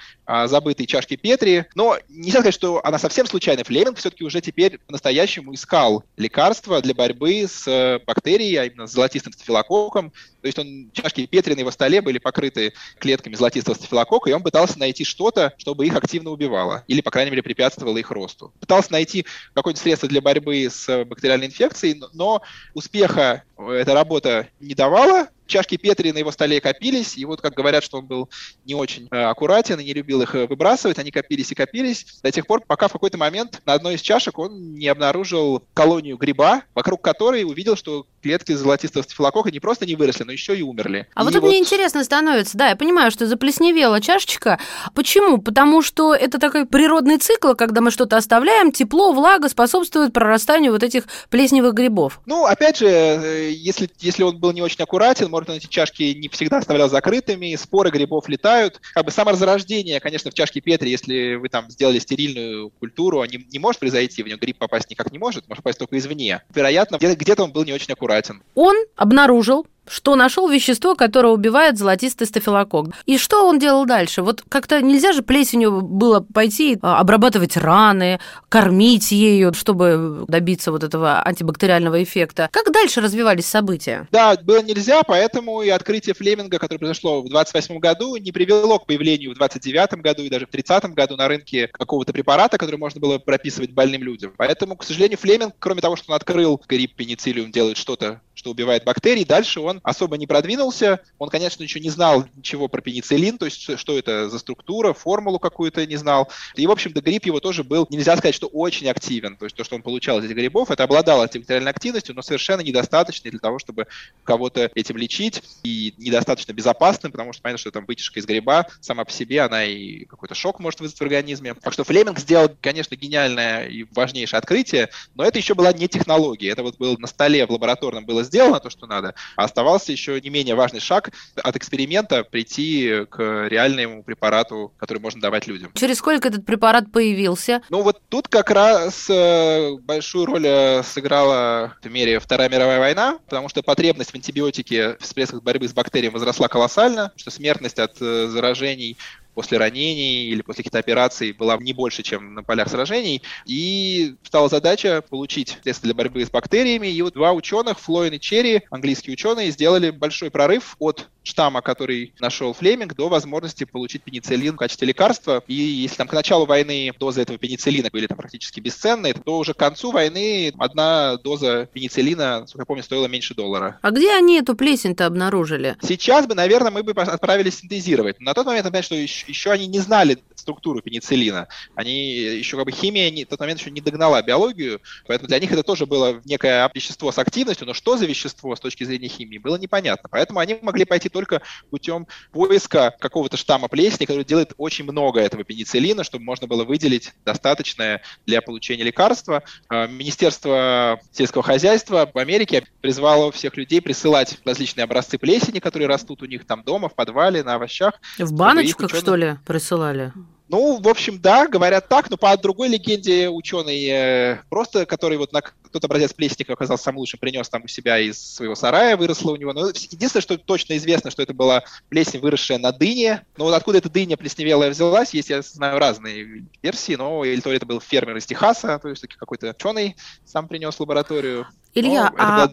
забытой 0.47 0.85
чашке 0.85 1.17
Петри. 1.17 1.65
Но 1.75 1.97
нельзя 2.07 2.39
сказать, 2.39 2.53
что 2.53 2.85
она 2.85 2.99
совсем 2.99 3.25
случайна. 3.25 3.63
Флеминг 3.63 3.97
все-таки 3.97 4.23
уже 4.23 4.41
теперь 4.41 4.77
по-настоящему 4.79 5.53
искал 5.53 6.03
лекарства, 6.17 6.81
для 6.81 6.93
борьбы 6.93 7.45
с 7.47 7.67
э, 7.67 7.99
бактерией, 8.05 8.55
а 8.57 8.65
именно 8.65 8.87
с 8.87 8.91
золотистым 8.91 9.33
стафилококком. 9.33 10.11
То 10.11 10.45
есть 10.45 10.59
он, 10.59 10.91
чашки 10.93 11.25
Петри 11.25 11.55
на 11.55 11.59
его 11.59 11.71
столе 11.71 12.01
были 12.01 12.17
покрыты 12.17 12.73
клетками 12.99 13.35
золотистого 13.35 13.75
стафилококка, 13.75 14.29
и 14.29 14.33
он 14.33 14.43
пытался 14.43 14.79
найти 14.79 15.03
что-то, 15.03 15.53
чтобы 15.57 15.85
их 15.85 15.95
активно 15.95 16.29
убивало, 16.29 16.83
или, 16.87 17.01
по 17.01 17.11
крайней 17.11 17.31
мере, 17.31 17.43
препятствовало 17.43 17.97
их 17.97 18.11
росту. 18.11 18.53
Пытался 18.59 18.91
найти 18.91 19.25
какое-то 19.53 19.79
средство 19.79 20.07
для 20.07 20.21
борьбы 20.21 20.67
с 20.69 21.05
бактериальной 21.05 21.47
инфекцией, 21.47 22.01
но 22.13 22.41
успеха 22.73 23.43
эта 23.57 23.93
работа 23.93 24.47
не 24.59 24.75
давала, 24.75 25.27
чашки 25.49 25.77
Петри 25.77 26.11
на 26.11 26.19
его 26.19 26.31
столе 26.31 26.61
копились, 26.61 27.17
и 27.17 27.25
вот 27.25 27.41
как 27.41 27.53
говорят, 27.53 27.83
что 27.83 27.97
он 27.97 28.05
был 28.05 28.29
не 28.65 28.75
очень 28.75 29.07
э, 29.11 29.21
аккуратен 29.23 29.79
и 29.79 29.83
не 29.83 29.93
любил 29.93 30.21
их 30.21 30.35
э, 30.35 30.47
выбрасывать, 30.47 30.99
они 30.99 31.11
копились 31.11 31.51
и 31.51 31.55
копились. 31.55 32.19
До 32.23 32.31
тех 32.31 32.47
пор, 32.47 32.61
пока 32.65 32.87
в 32.87 32.93
какой-то 32.93 33.17
момент 33.17 33.61
на 33.65 33.73
одной 33.73 33.95
из 33.95 34.01
чашек 34.01 34.39
он 34.39 34.75
не 34.75 34.87
обнаружил 34.87 35.63
колонию 35.73 36.17
гриба, 36.17 36.63
вокруг 36.73 37.01
которой 37.01 37.43
увидел, 37.43 37.75
что 37.75 38.05
клетки 38.21 38.53
золотистого 38.53 39.03
стафилококка 39.03 39.51
не 39.51 39.59
просто 39.59 39.85
не 39.85 39.95
выросли, 39.95 40.23
но 40.23 40.31
еще 40.31 40.57
и 40.57 40.61
умерли. 40.61 41.07
А 41.13 41.21
и 41.21 41.25
вот, 41.25 41.33
вот 41.33 41.43
мне 41.43 41.59
интересно 41.59 42.03
становится, 42.03 42.57
да, 42.57 42.69
я 42.69 42.75
понимаю, 42.75 43.11
что 43.11 43.25
заплесневела 43.25 44.01
чашечка. 44.01 44.59
Почему? 44.93 45.39
Потому 45.39 45.81
что 45.81 46.13
это 46.13 46.39
такой 46.39 46.65
природный 46.65 47.17
цикл, 47.17 47.53
когда 47.53 47.81
мы 47.81 47.91
что-то 47.91 48.17
оставляем, 48.17 48.71
тепло, 48.71 49.13
влага 49.13 49.49
способствует 49.49 50.13
прорастанию 50.13 50.71
вот 50.71 50.83
этих 50.83 51.05
плесневых 51.29 51.73
грибов. 51.73 52.21
Ну, 52.25 52.45
опять 52.45 52.77
же, 52.77 52.87
э, 52.87 53.51
если, 53.51 53.89
если 53.99 54.23
он 54.23 54.37
был 54.37 54.51
не 54.51 54.61
очень 54.61 54.83
аккуратен, 54.83 55.29
может, 55.29 55.49
он 55.49 55.55
эти 55.57 55.67
чашки 55.67 56.03
не 56.13 56.27
всегда 56.29 56.57
оставлял 56.57 56.89
закрытыми, 56.89 57.55
споры 57.55 57.89
грибов 57.91 58.27
летают. 58.27 58.79
Как 58.93 59.05
бы 59.05 59.11
саморазрождение, 59.11 59.99
конечно, 59.99 60.31
в 60.31 60.33
чашке 60.33 60.61
Петри, 60.61 60.89
если 60.89 61.35
вы 61.35 61.49
там 61.49 61.69
сделали 61.69 61.99
стерильную 61.99 62.69
культуру, 62.79 63.23
не, 63.25 63.45
не 63.51 63.59
может 63.59 63.79
произойти, 63.79 64.23
в 64.23 64.27
нее 64.27 64.37
гриб 64.37 64.57
попасть 64.57 64.89
никак 64.89 65.11
не 65.11 65.19
может, 65.19 65.47
может 65.47 65.63
попасть 65.63 65.79
только 65.79 65.97
извне. 65.97 66.41
Вероятно, 66.53 66.97
где-то 66.97 67.43
он 67.43 67.51
был 67.51 67.63
не 67.63 67.73
очень 67.73 67.93
аккуратен. 67.93 68.08
Он 68.55 68.75
обнаружил 68.95 69.67
что 69.89 70.15
нашел 70.15 70.47
вещество, 70.47 70.95
которое 70.95 71.33
убивает 71.33 71.77
золотистый 71.77 72.27
стафилококк. 72.27 72.93
И 73.05 73.17
что 73.17 73.47
он 73.47 73.59
делал 73.59 73.85
дальше? 73.85 74.21
Вот 74.21 74.43
как-то 74.47 74.81
нельзя 74.81 75.11
же 75.11 75.21
плесенью 75.21 75.81
было 75.81 76.19
пойти 76.21 76.77
а, 76.81 76.99
обрабатывать 76.99 77.57
раны, 77.57 78.19
кормить 78.47 79.11
ею, 79.11 79.53
чтобы 79.53 80.25
добиться 80.27 80.71
вот 80.71 80.83
этого 80.83 81.21
антибактериального 81.21 82.01
эффекта. 82.03 82.49
Как 82.51 82.71
дальше 82.71 83.01
развивались 83.01 83.45
события? 83.45 84.07
Да, 84.11 84.35
было 84.41 84.61
нельзя, 84.61 85.03
поэтому 85.03 85.61
и 85.61 85.69
открытие 85.69 86.13
Флеминга, 86.15 86.59
которое 86.59 86.79
произошло 86.79 87.21
в 87.21 87.29
28 87.29 87.79
году, 87.79 88.15
не 88.17 88.31
привело 88.31 88.79
к 88.79 88.85
появлению 88.85 89.31
в 89.31 89.35
29 89.35 90.01
году 90.01 90.23
и 90.23 90.29
даже 90.29 90.45
в 90.45 90.49
30 90.49 90.93
году 90.93 91.15
на 91.15 91.27
рынке 91.27 91.67
какого-то 91.67 92.13
препарата, 92.13 92.57
который 92.57 92.77
можно 92.77 93.01
было 93.01 93.17
прописывать 93.17 93.71
больным 93.71 94.03
людям. 94.03 94.33
Поэтому, 94.37 94.75
к 94.75 94.83
сожалению, 94.83 95.17
Флеминг, 95.17 95.55
кроме 95.59 95.81
того, 95.81 95.95
что 95.95 96.11
он 96.11 96.15
открыл 96.15 96.61
грипп 96.67 96.95
пенициллиум, 96.95 97.51
делает 97.51 97.77
что-то, 97.77 98.21
что 98.39 98.51
убивает 98.51 98.85
бактерии, 98.85 99.25
дальше 99.25 99.59
он 99.59 99.81
особо 99.83 100.17
не 100.17 100.25
продвинулся. 100.25 101.01
Он, 101.17 101.29
конечно, 101.29 101.61
еще 101.61 101.81
не 101.81 101.89
знал 101.89 102.25
ничего 102.35 102.69
про 102.69 102.81
пенициллин, 102.81 103.37
то 103.37 103.45
есть 103.45 103.77
что 103.77 103.97
это 103.97 104.29
за 104.29 104.39
структура, 104.39 104.93
формулу 104.93 105.39
какую-то 105.39 105.85
не 105.85 105.97
знал. 105.97 106.29
И, 106.55 106.65
в 106.65 106.71
общем-то, 106.71 107.01
грипп 107.01 107.25
его 107.25 107.41
тоже 107.41 107.65
был, 107.65 107.85
нельзя 107.89 108.15
сказать, 108.15 108.33
что 108.33 108.47
очень 108.47 108.87
активен. 108.87 109.35
То 109.35 109.45
есть 109.45 109.57
то, 109.57 109.65
что 109.65 109.75
он 109.75 109.81
получал 109.81 110.19
из 110.19 110.25
этих 110.25 110.35
грибов, 110.35 110.71
это 110.71 110.85
обладало 110.85 111.23
антибактериальной 111.23 111.71
активностью, 111.71 112.15
но 112.15 112.21
совершенно 112.21 112.61
недостаточно 112.61 113.29
для 113.29 113.39
того, 113.39 113.59
чтобы 113.59 113.87
кого-то 114.23 114.71
этим 114.73 114.95
лечить, 114.95 115.43
и 115.63 115.93
недостаточно 115.97 116.53
безопасным, 116.53 117.11
потому 117.11 117.33
что 117.33 117.41
понятно, 117.41 117.59
что 117.59 117.71
там 117.71 117.85
вытяжка 117.85 118.21
из 118.21 118.25
гриба 118.25 118.67
сама 118.79 119.03
по 119.03 119.11
себе, 119.11 119.41
она 119.41 119.65
и 119.65 120.05
какой-то 120.05 120.33
шок 120.33 120.59
может 120.59 120.79
вызвать 120.79 120.99
в 120.99 121.01
организме. 121.01 121.55
Так 121.55 121.73
что 121.73 121.83
Флеминг 121.83 122.17
сделал, 122.19 122.49
конечно, 122.61 122.95
гениальное 122.95 123.65
и 123.65 123.83
важнейшее 123.91 124.37
открытие, 124.37 124.89
но 125.15 125.25
это 125.25 125.39
еще 125.39 125.55
была 125.55 125.73
не 125.73 125.89
технология. 125.89 126.51
Это 126.51 126.63
вот 126.63 126.77
было 126.77 126.95
на 126.97 127.07
столе 127.07 127.45
в 127.45 127.51
лабораторном 127.51 128.05
было 128.05 128.23
сделано 128.29 128.59
то, 128.59 128.69
что 128.69 128.87
надо, 128.87 129.13
а 129.35 129.43
оставался 129.43 129.91
еще 129.91 130.19
не 130.21 130.29
менее 130.29 130.55
важный 130.55 130.79
шаг 130.79 131.11
от 131.35 131.55
эксперимента 131.55 132.23
прийти 132.23 133.05
к 133.09 133.47
реальному 133.47 134.03
препарату, 134.03 134.73
который 134.77 134.99
можно 134.99 135.19
давать 135.19 135.47
людям. 135.47 135.71
Через 135.75 135.97
сколько 135.97 136.29
этот 136.29 136.45
препарат 136.45 136.91
появился? 136.91 137.61
Ну 137.69 137.81
вот 137.81 138.01
тут 138.09 138.27
как 138.27 138.49
раз 138.51 139.09
э, 139.09 139.75
большую 139.81 140.25
роль 140.25 140.47
э, 140.47 140.83
сыграла 140.83 141.75
в 141.81 141.89
мере 141.89 142.19
Вторая 142.19 142.49
мировая 142.49 142.79
война, 142.79 143.19
потому 143.27 143.49
что 143.49 143.61
потребность 143.61 144.11
в 144.11 144.15
антибиотике 144.15 144.97
в 144.99 145.05
средствах 145.05 145.43
борьбы 145.43 145.67
с 145.67 145.73
бактериями 145.73 146.13
возросла 146.13 146.47
колоссально, 146.47 147.11
что 147.15 147.31
смертность 147.31 147.79
от 147.79 148.01
э, 148.01 148.27
заражений 148.27 148.97
после 149.33 149.57
ранений 149.57 150.29
или 150.29 150.41
после 150.41 150.63
каких-то 150.63 150.79
операций 150.79 151.31
была 151.31 151.57
не 151.57 151.73
больше, 151.73 152.03
чем 152.03 152.33
на 152.33 152.43
полях 152.43 152.69
сражений. 152.69 153.21
И 153.45 154.15
стала 154.23 154.49
задача 154.49 155.03
получить 155.09 155.57
средства 155.63 155.87
для 155.87 155.93
борьбы 155.93 156.25
с 156.25 156.29
бактериями. 156.29 156.87
И 156.87 157.01
вот 157.01 157.13
два 157.13 157.33
ученых, 157.33 157.79
Флойн 157.79 158.13
и 158.13 158.19
Черри, 158.19 158.63
английские 158.69 159.13
ученые, 159.13 159.51
сделали 159.51 159.91
большой 159.91 160.31
прорыв 160.31 160.75
от 160.79 161.09
штамма, 161.23 161.61
который 161.61 162.13
нашел 162.19 162.53
Флеминг, 162.53 162.95
до 162.95 163.09
возможности 163.09 163.63
получить 163.63 164.03
пенициллин 164.03 164.55
в 164.55 164.57
качестве 164.57 164.87
лекарства. 164.87 165.43
И 165.47 165.53
если 165.53 165.97
там 165.97 166.07
к 166.07 166.13
началу 166.13 166.45
войны 166.45 166.91
дозы 166.99 167.21
этого 167.21 167.37
пенициллина 167.37 167.89
были 167.91 168.07
там 168.07 168.17
практически 168.17 168.59
бесценные, 168.59 169.13
то 169.13 169.37
уже 169.37 169.53
к 169.53 169.57
концу 169.57 169.91
войны 169.91 170.53
одна 170.57 171.17
доза 171.17 171.67
пенициллина, 171.71 172.41
насколько 172.41 172.61
я 172.61 172.65
помню, 172.65 172.83
стоила 172.83 173.07
меньше 173.07 173.35
доллара. 173.35 173.79
А 173.81 173.91
где 173.91 174.13
они 174.13 174.39
эту 174.39 174.55
плесень-то 174.55 175.05
обнаружили? 175.05 175.77
Сейчас 175.81 176.25
бы, 176.25 176.35
наверное, 176.35 176.71
мы 176.71 176.83
бы 176.83 176.91
отправились 176.91 177.59
синтезировать. 177.59 178.19
На 178.19 178.33
тот 178.33 178.45
момент, 178.45 178.65
опять, 178.65 178.85
что 178.85 178.95
еще, 178.95 179.25
еще 179.27 179.51
они 179.51 179.67
не 179.67 179.79
знали 179.79 180.17
структуру 180.39 180.81
пенициллина. 180.81 181.47
Они 181.75 182.09
еще 182.09 182.57
как 182.57 182.65
бы 182.65 182.71
химия 182.71 183.09
не, 183.11 183.25
в 183.25 183.27
тот 183.27 183.39
момент 183.39 183.59
еще 183.59 183.71
не 183.71 183.81
догнала 183.81 184.21
биологию, 184.21 184.81
поэтому 185.07 185.27
для 185.27 185.39
них 185.39 185.51
это 185.51 185.63
тоже 185.63 185.85
было 185.85 186.21
некое 186.25 186.69
вещество 186.73 187.11
с 187.11 187.17
активностью, 187.17 187.67
но 187.67 187.73
что 187.73 187.97
за 187.97 188.05
вещество 188.05 188.55
с 188.55 188.59
точки 188.59 188.83
зрения 188.83 189.07
химии 189.07 189.37
было 189.37 189.57
непонятно. 189.57 190.09
Поэтому 190.09 190.39
они 190.39 190.57
могли 190.61 190.85
пойти 190.85 191.09
только 191.09 191.41
путем 191.69 192.07
поиска 192.31 192.95
какого-то 192.99 193.37
штамма 193.37 193.67
плесени, 193.67 194.05
который 194.05 194.25
делает 194.25 194.53
очень 194.57 194.85
много 194.85 195.19
этого 195.19 195.43
пенициллина, 195.43 196.03
чтобы 196.03 196.23
можно 196.23 196.47
было 196.47 196.63
выделить 196.63 197.13
достаточное 197.25 198.01
для 198.25 198.41
получения 198.41 198.83
лекарства. 198.83 199.43
А, 199.67 199.87
Министерство 199.87 200.99
сельского 201.11 201.43
хозяйства 201.43 202.09
в 202.13 202.17
Америке 202.17 202.65
призвало 202.81 203.31
всех 203.31 203.57
людей 203.57 203.81
присылать 203.81 204.39
различные 204.45 204.83
образцы 204.83 205.17
плесени, 205.17 205.59
которые 205.59 205.87
растут 205.87 206.21
у 206.21 206.25
них 206.25 206.45
там 206.45 206.63
дома, 206.63 206.89
в 206.89 206.95
подвале, 206.95 207.43
на 207.43 207.55
овощах. 207.55 207.93
В 208.17 208.33
баночках, 208.33 208.87
ученые... 208.87 209.01
что 209.01 209.15
ли, 209.15 209.37
присылали? 209.45 210.13
Ну, 210.49 210.79
в 210.81 210.87
общем, 210.87 211.19
да, 211.21 211.47
говорят 211.47 211.87
так, 211.87 212.09
но 212.09 212.17
по 212.17 212.35
другой 212.35 212.69
легенде 212.69 213.29
ученый, 213.29 213.85
э, 213.85 214.39
просто 214.49 214.87
который 214.87 215.19
вот 215.19 215.31
на, 215.31 215.41
Тот 215.71 215.83
образец 215.85 216.13
плесени 216.13 216.51
оказался 216.51 216.83
самым 216.83 216.99
лучшим, 216.99 217.19
принес 217.19 217.49
там 217.49 217.63
у 217.63 217.67
себя 217.67 217.99
из 217.99 218.19
своего 218.19 218.55
сарая, 218.55 218.97
выросла 218.97 219.31
у 219.31 219.35
него. 219.35 219.53
Но 219.53 219.67
единственное, 219.67 220.21
что 220.21 220.37
точно 220.37 220.77
известно, 220.77 221.11
что 221.11 221.21
это 221.21 221.33
была 221.33 221.63
плесень, 221.89 222.19
выросшая 222.19 222.59
на 222.59 222.71
дыне. 222.71 223.25
Но 223.37 223.45
вот 223.45 223.53
откуда 223.53 223.77
эта 223.77 223.89
дыня 223.89 224.17
плесневелая 224.17 224.69
взялась, 224.69 225.13
есть, 225.13 225.29
я 225.29 225.41
знаю, 225.41 225.79
разные 225.79 226.45
версии. 226.61 226.95
Но 226.95 227.23
или 227.23 227.41
то 227.41 227.51
это 227.51 227.65
был 227.65 227.81
фермер 227.81 228.17
из 228.17 228.25
Техаса, 228.25 228.79
то 228.79 228.89
есть 228.89 229.05
какой-то 229.07 229.49
ученый 229.49 229.95
сам 230.25 230.47
принес 230.47 230.75
в 230.75 230.79
лабораторию. 230.79 231.47
Илья, 231.75 232.11
а, 232.17 232.49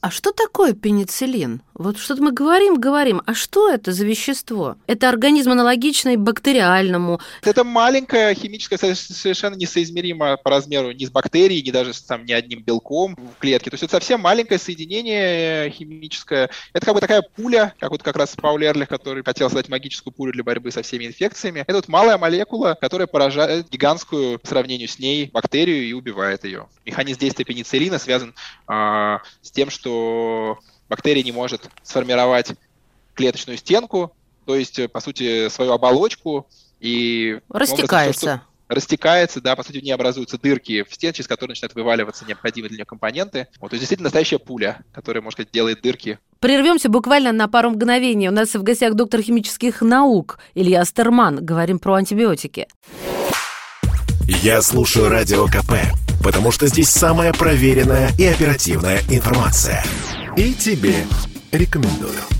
а 0.00 0.10
что 0.10 0.30
такое 0.30 0.74
пенициллин? 0.74 1.60
Вот 1.74 1.98
что-то 1.98 2.22
мы 2.22 2.30
говорим, 2.30 2.76
говорим, 2.76 3.20
а 3.26 3.34
что 3.34 3.68
это 3.68 3.92
за 3.92 4.06
вещество? 4.06 4.76
Это 4.86 5.08
организм 5.08 5.50
аналогичный 5.50 6.16
бактериальному? 6.16 7.20
Это 7.42 7.64
маленькое 7.64 8.32
химическое, 8.34 8.78
совершенно 8.94 9.56
несоизмеримо 9.56 10.36
по 10.36 10.50
размеру 10.50 10.92
ни 10.92 11.04
с 11.04 11.10
бактерией, 11.10 11.62
ни 11.62 11.72
даже 11.72 11.92
там, 12.06 12.24
ни 12.24 12.32
одним 12.32 12.59
белком 12.62 13.16
в 13.16 13.38
клетке. 13.38 13.70
То 13.70 13.74
есть 13.74 13.84
это 13.84 13.92
совсем 13.92 14.20
маленькое 14.20 14.58
соединение 14.58 15.70
химическое. 15.70 16.50
Это 16.72 16.86
как 16.86 16.94
бы 16.94 17.00
такая 17.00 17.22
пуля, 17.22 17.74
как 17.78 17.90
вот 17.90 18.02
как 18.02 18.16
раз 18.16 18.34
Пауль 18.36 18.64
Эрлих, 18.64 18.88
который 18.88 19.24
хотел 19.24 19.48
создать 19.48 19.68
магическую 19.68 20.12
пулю 20.12 20.32
для 20.32 20.44
борьбы 20.44 20.70
со 20.70 20.82
всеми 20.82 21.06
инфекциями. 21.06 21.60
Это 21.60 21.74
вот 21.74 21.88
малая 21.88 22.18
молекула, 22.18 22.76
которая 22.80 23.06
поражает 23.06 23.68
гигантскую 23.68 24.38
по 24.38 24.46
сравнению 24.46 24.88
с 24.88 24.98
ней 24.98 25.30
бактерию 25.32 25.84
и 25.84 25.92
убивает 25.92 26.44
ее. 26.44 26.68
Механизм 26.84 27.20
действия 27.20 27.44
пенициллина 27.44 27.98
связан 27.98 28.34
а, 28.66 29.20
с 29.42 29.50
тем, 29.50 29.70
что 29.70 30.58
бактерия 30.88 31.22
не 31.22 31.32
может 31.32 31.68
сформировать 31.82 32.52
клеточную 33.14 33.58
стенку, 33.58 34.14
то 34.46 34.56
есть, 34.56 34.78
э, 34.78 34.88
по 34.88 35.00
сути, 35.00 35.48
свою 35.48 35.72
оболочку 35.72 36.46
и... 36.80 37.40
Растекается. 37.50 38.26
Образом, 38.26 38.49
растекается, 38.70 39.40
да, 39.40 39.56
по 39.56 39.62
сути, 39.62 39.78
не 39.78 39.90
образуются 39.90 40.38
дырки 40.38 40.84
в 40.88 40.94
стене, 40.94 41.12
через 41.12 41.26
которые 41.26 41.52
начинают 41.52 41.74
вываливаться 41.74 42.24
необходимые 42.24 42.68
для 42.68 42.78
нее 42.78 42.84
компоненты. 42.86 43.48
Вот, 43.60 43.70
то 43.70 43.74
есть, 43.74 43.82
действительно, 43.82 44.06
настоящая 44.06 44.38
пуля, 44.38 44.82
которая, 44.92 45.22
может 45.22 45.36
сказать, 45.36 45.52
делает 45.52 45.82
дырки. 45.82 46.18
Прервемся 46.38 46.88
буквально 46.88 47.32
на 47.32 47.48
пару 47.48 47.70
мгновений. 47.70 48.28
У 48.28 48.32
нас 48.32 48.54
в 48.54 48.62
гостях 48.62 48.94
доктор 48.94 49.20
химических 49.20 49.82
наук 49.82 50.38
Илья 50.54 50.84
Стерман. 50.84 51.44
Говорим 51.44 51.78
про 51.78 51.94
антибиотики. 51.94 52.68
Я 54.26 54.62
слушаю 54.62 55.08
Радио 55.08 55.46
КП, 55.46 55.72
потому 56.24 56.52
что 56.52 56.68
здесь 56.68 56.88
самая 56.88 57.32
проверенная 57.32 58.10
и 58.18 58.24
оперативная 58.24 59.00
информация. 59.10 59.84
И 60.36 60.54
тебе 60.54 60.94
рекомендую. 61.50 62.39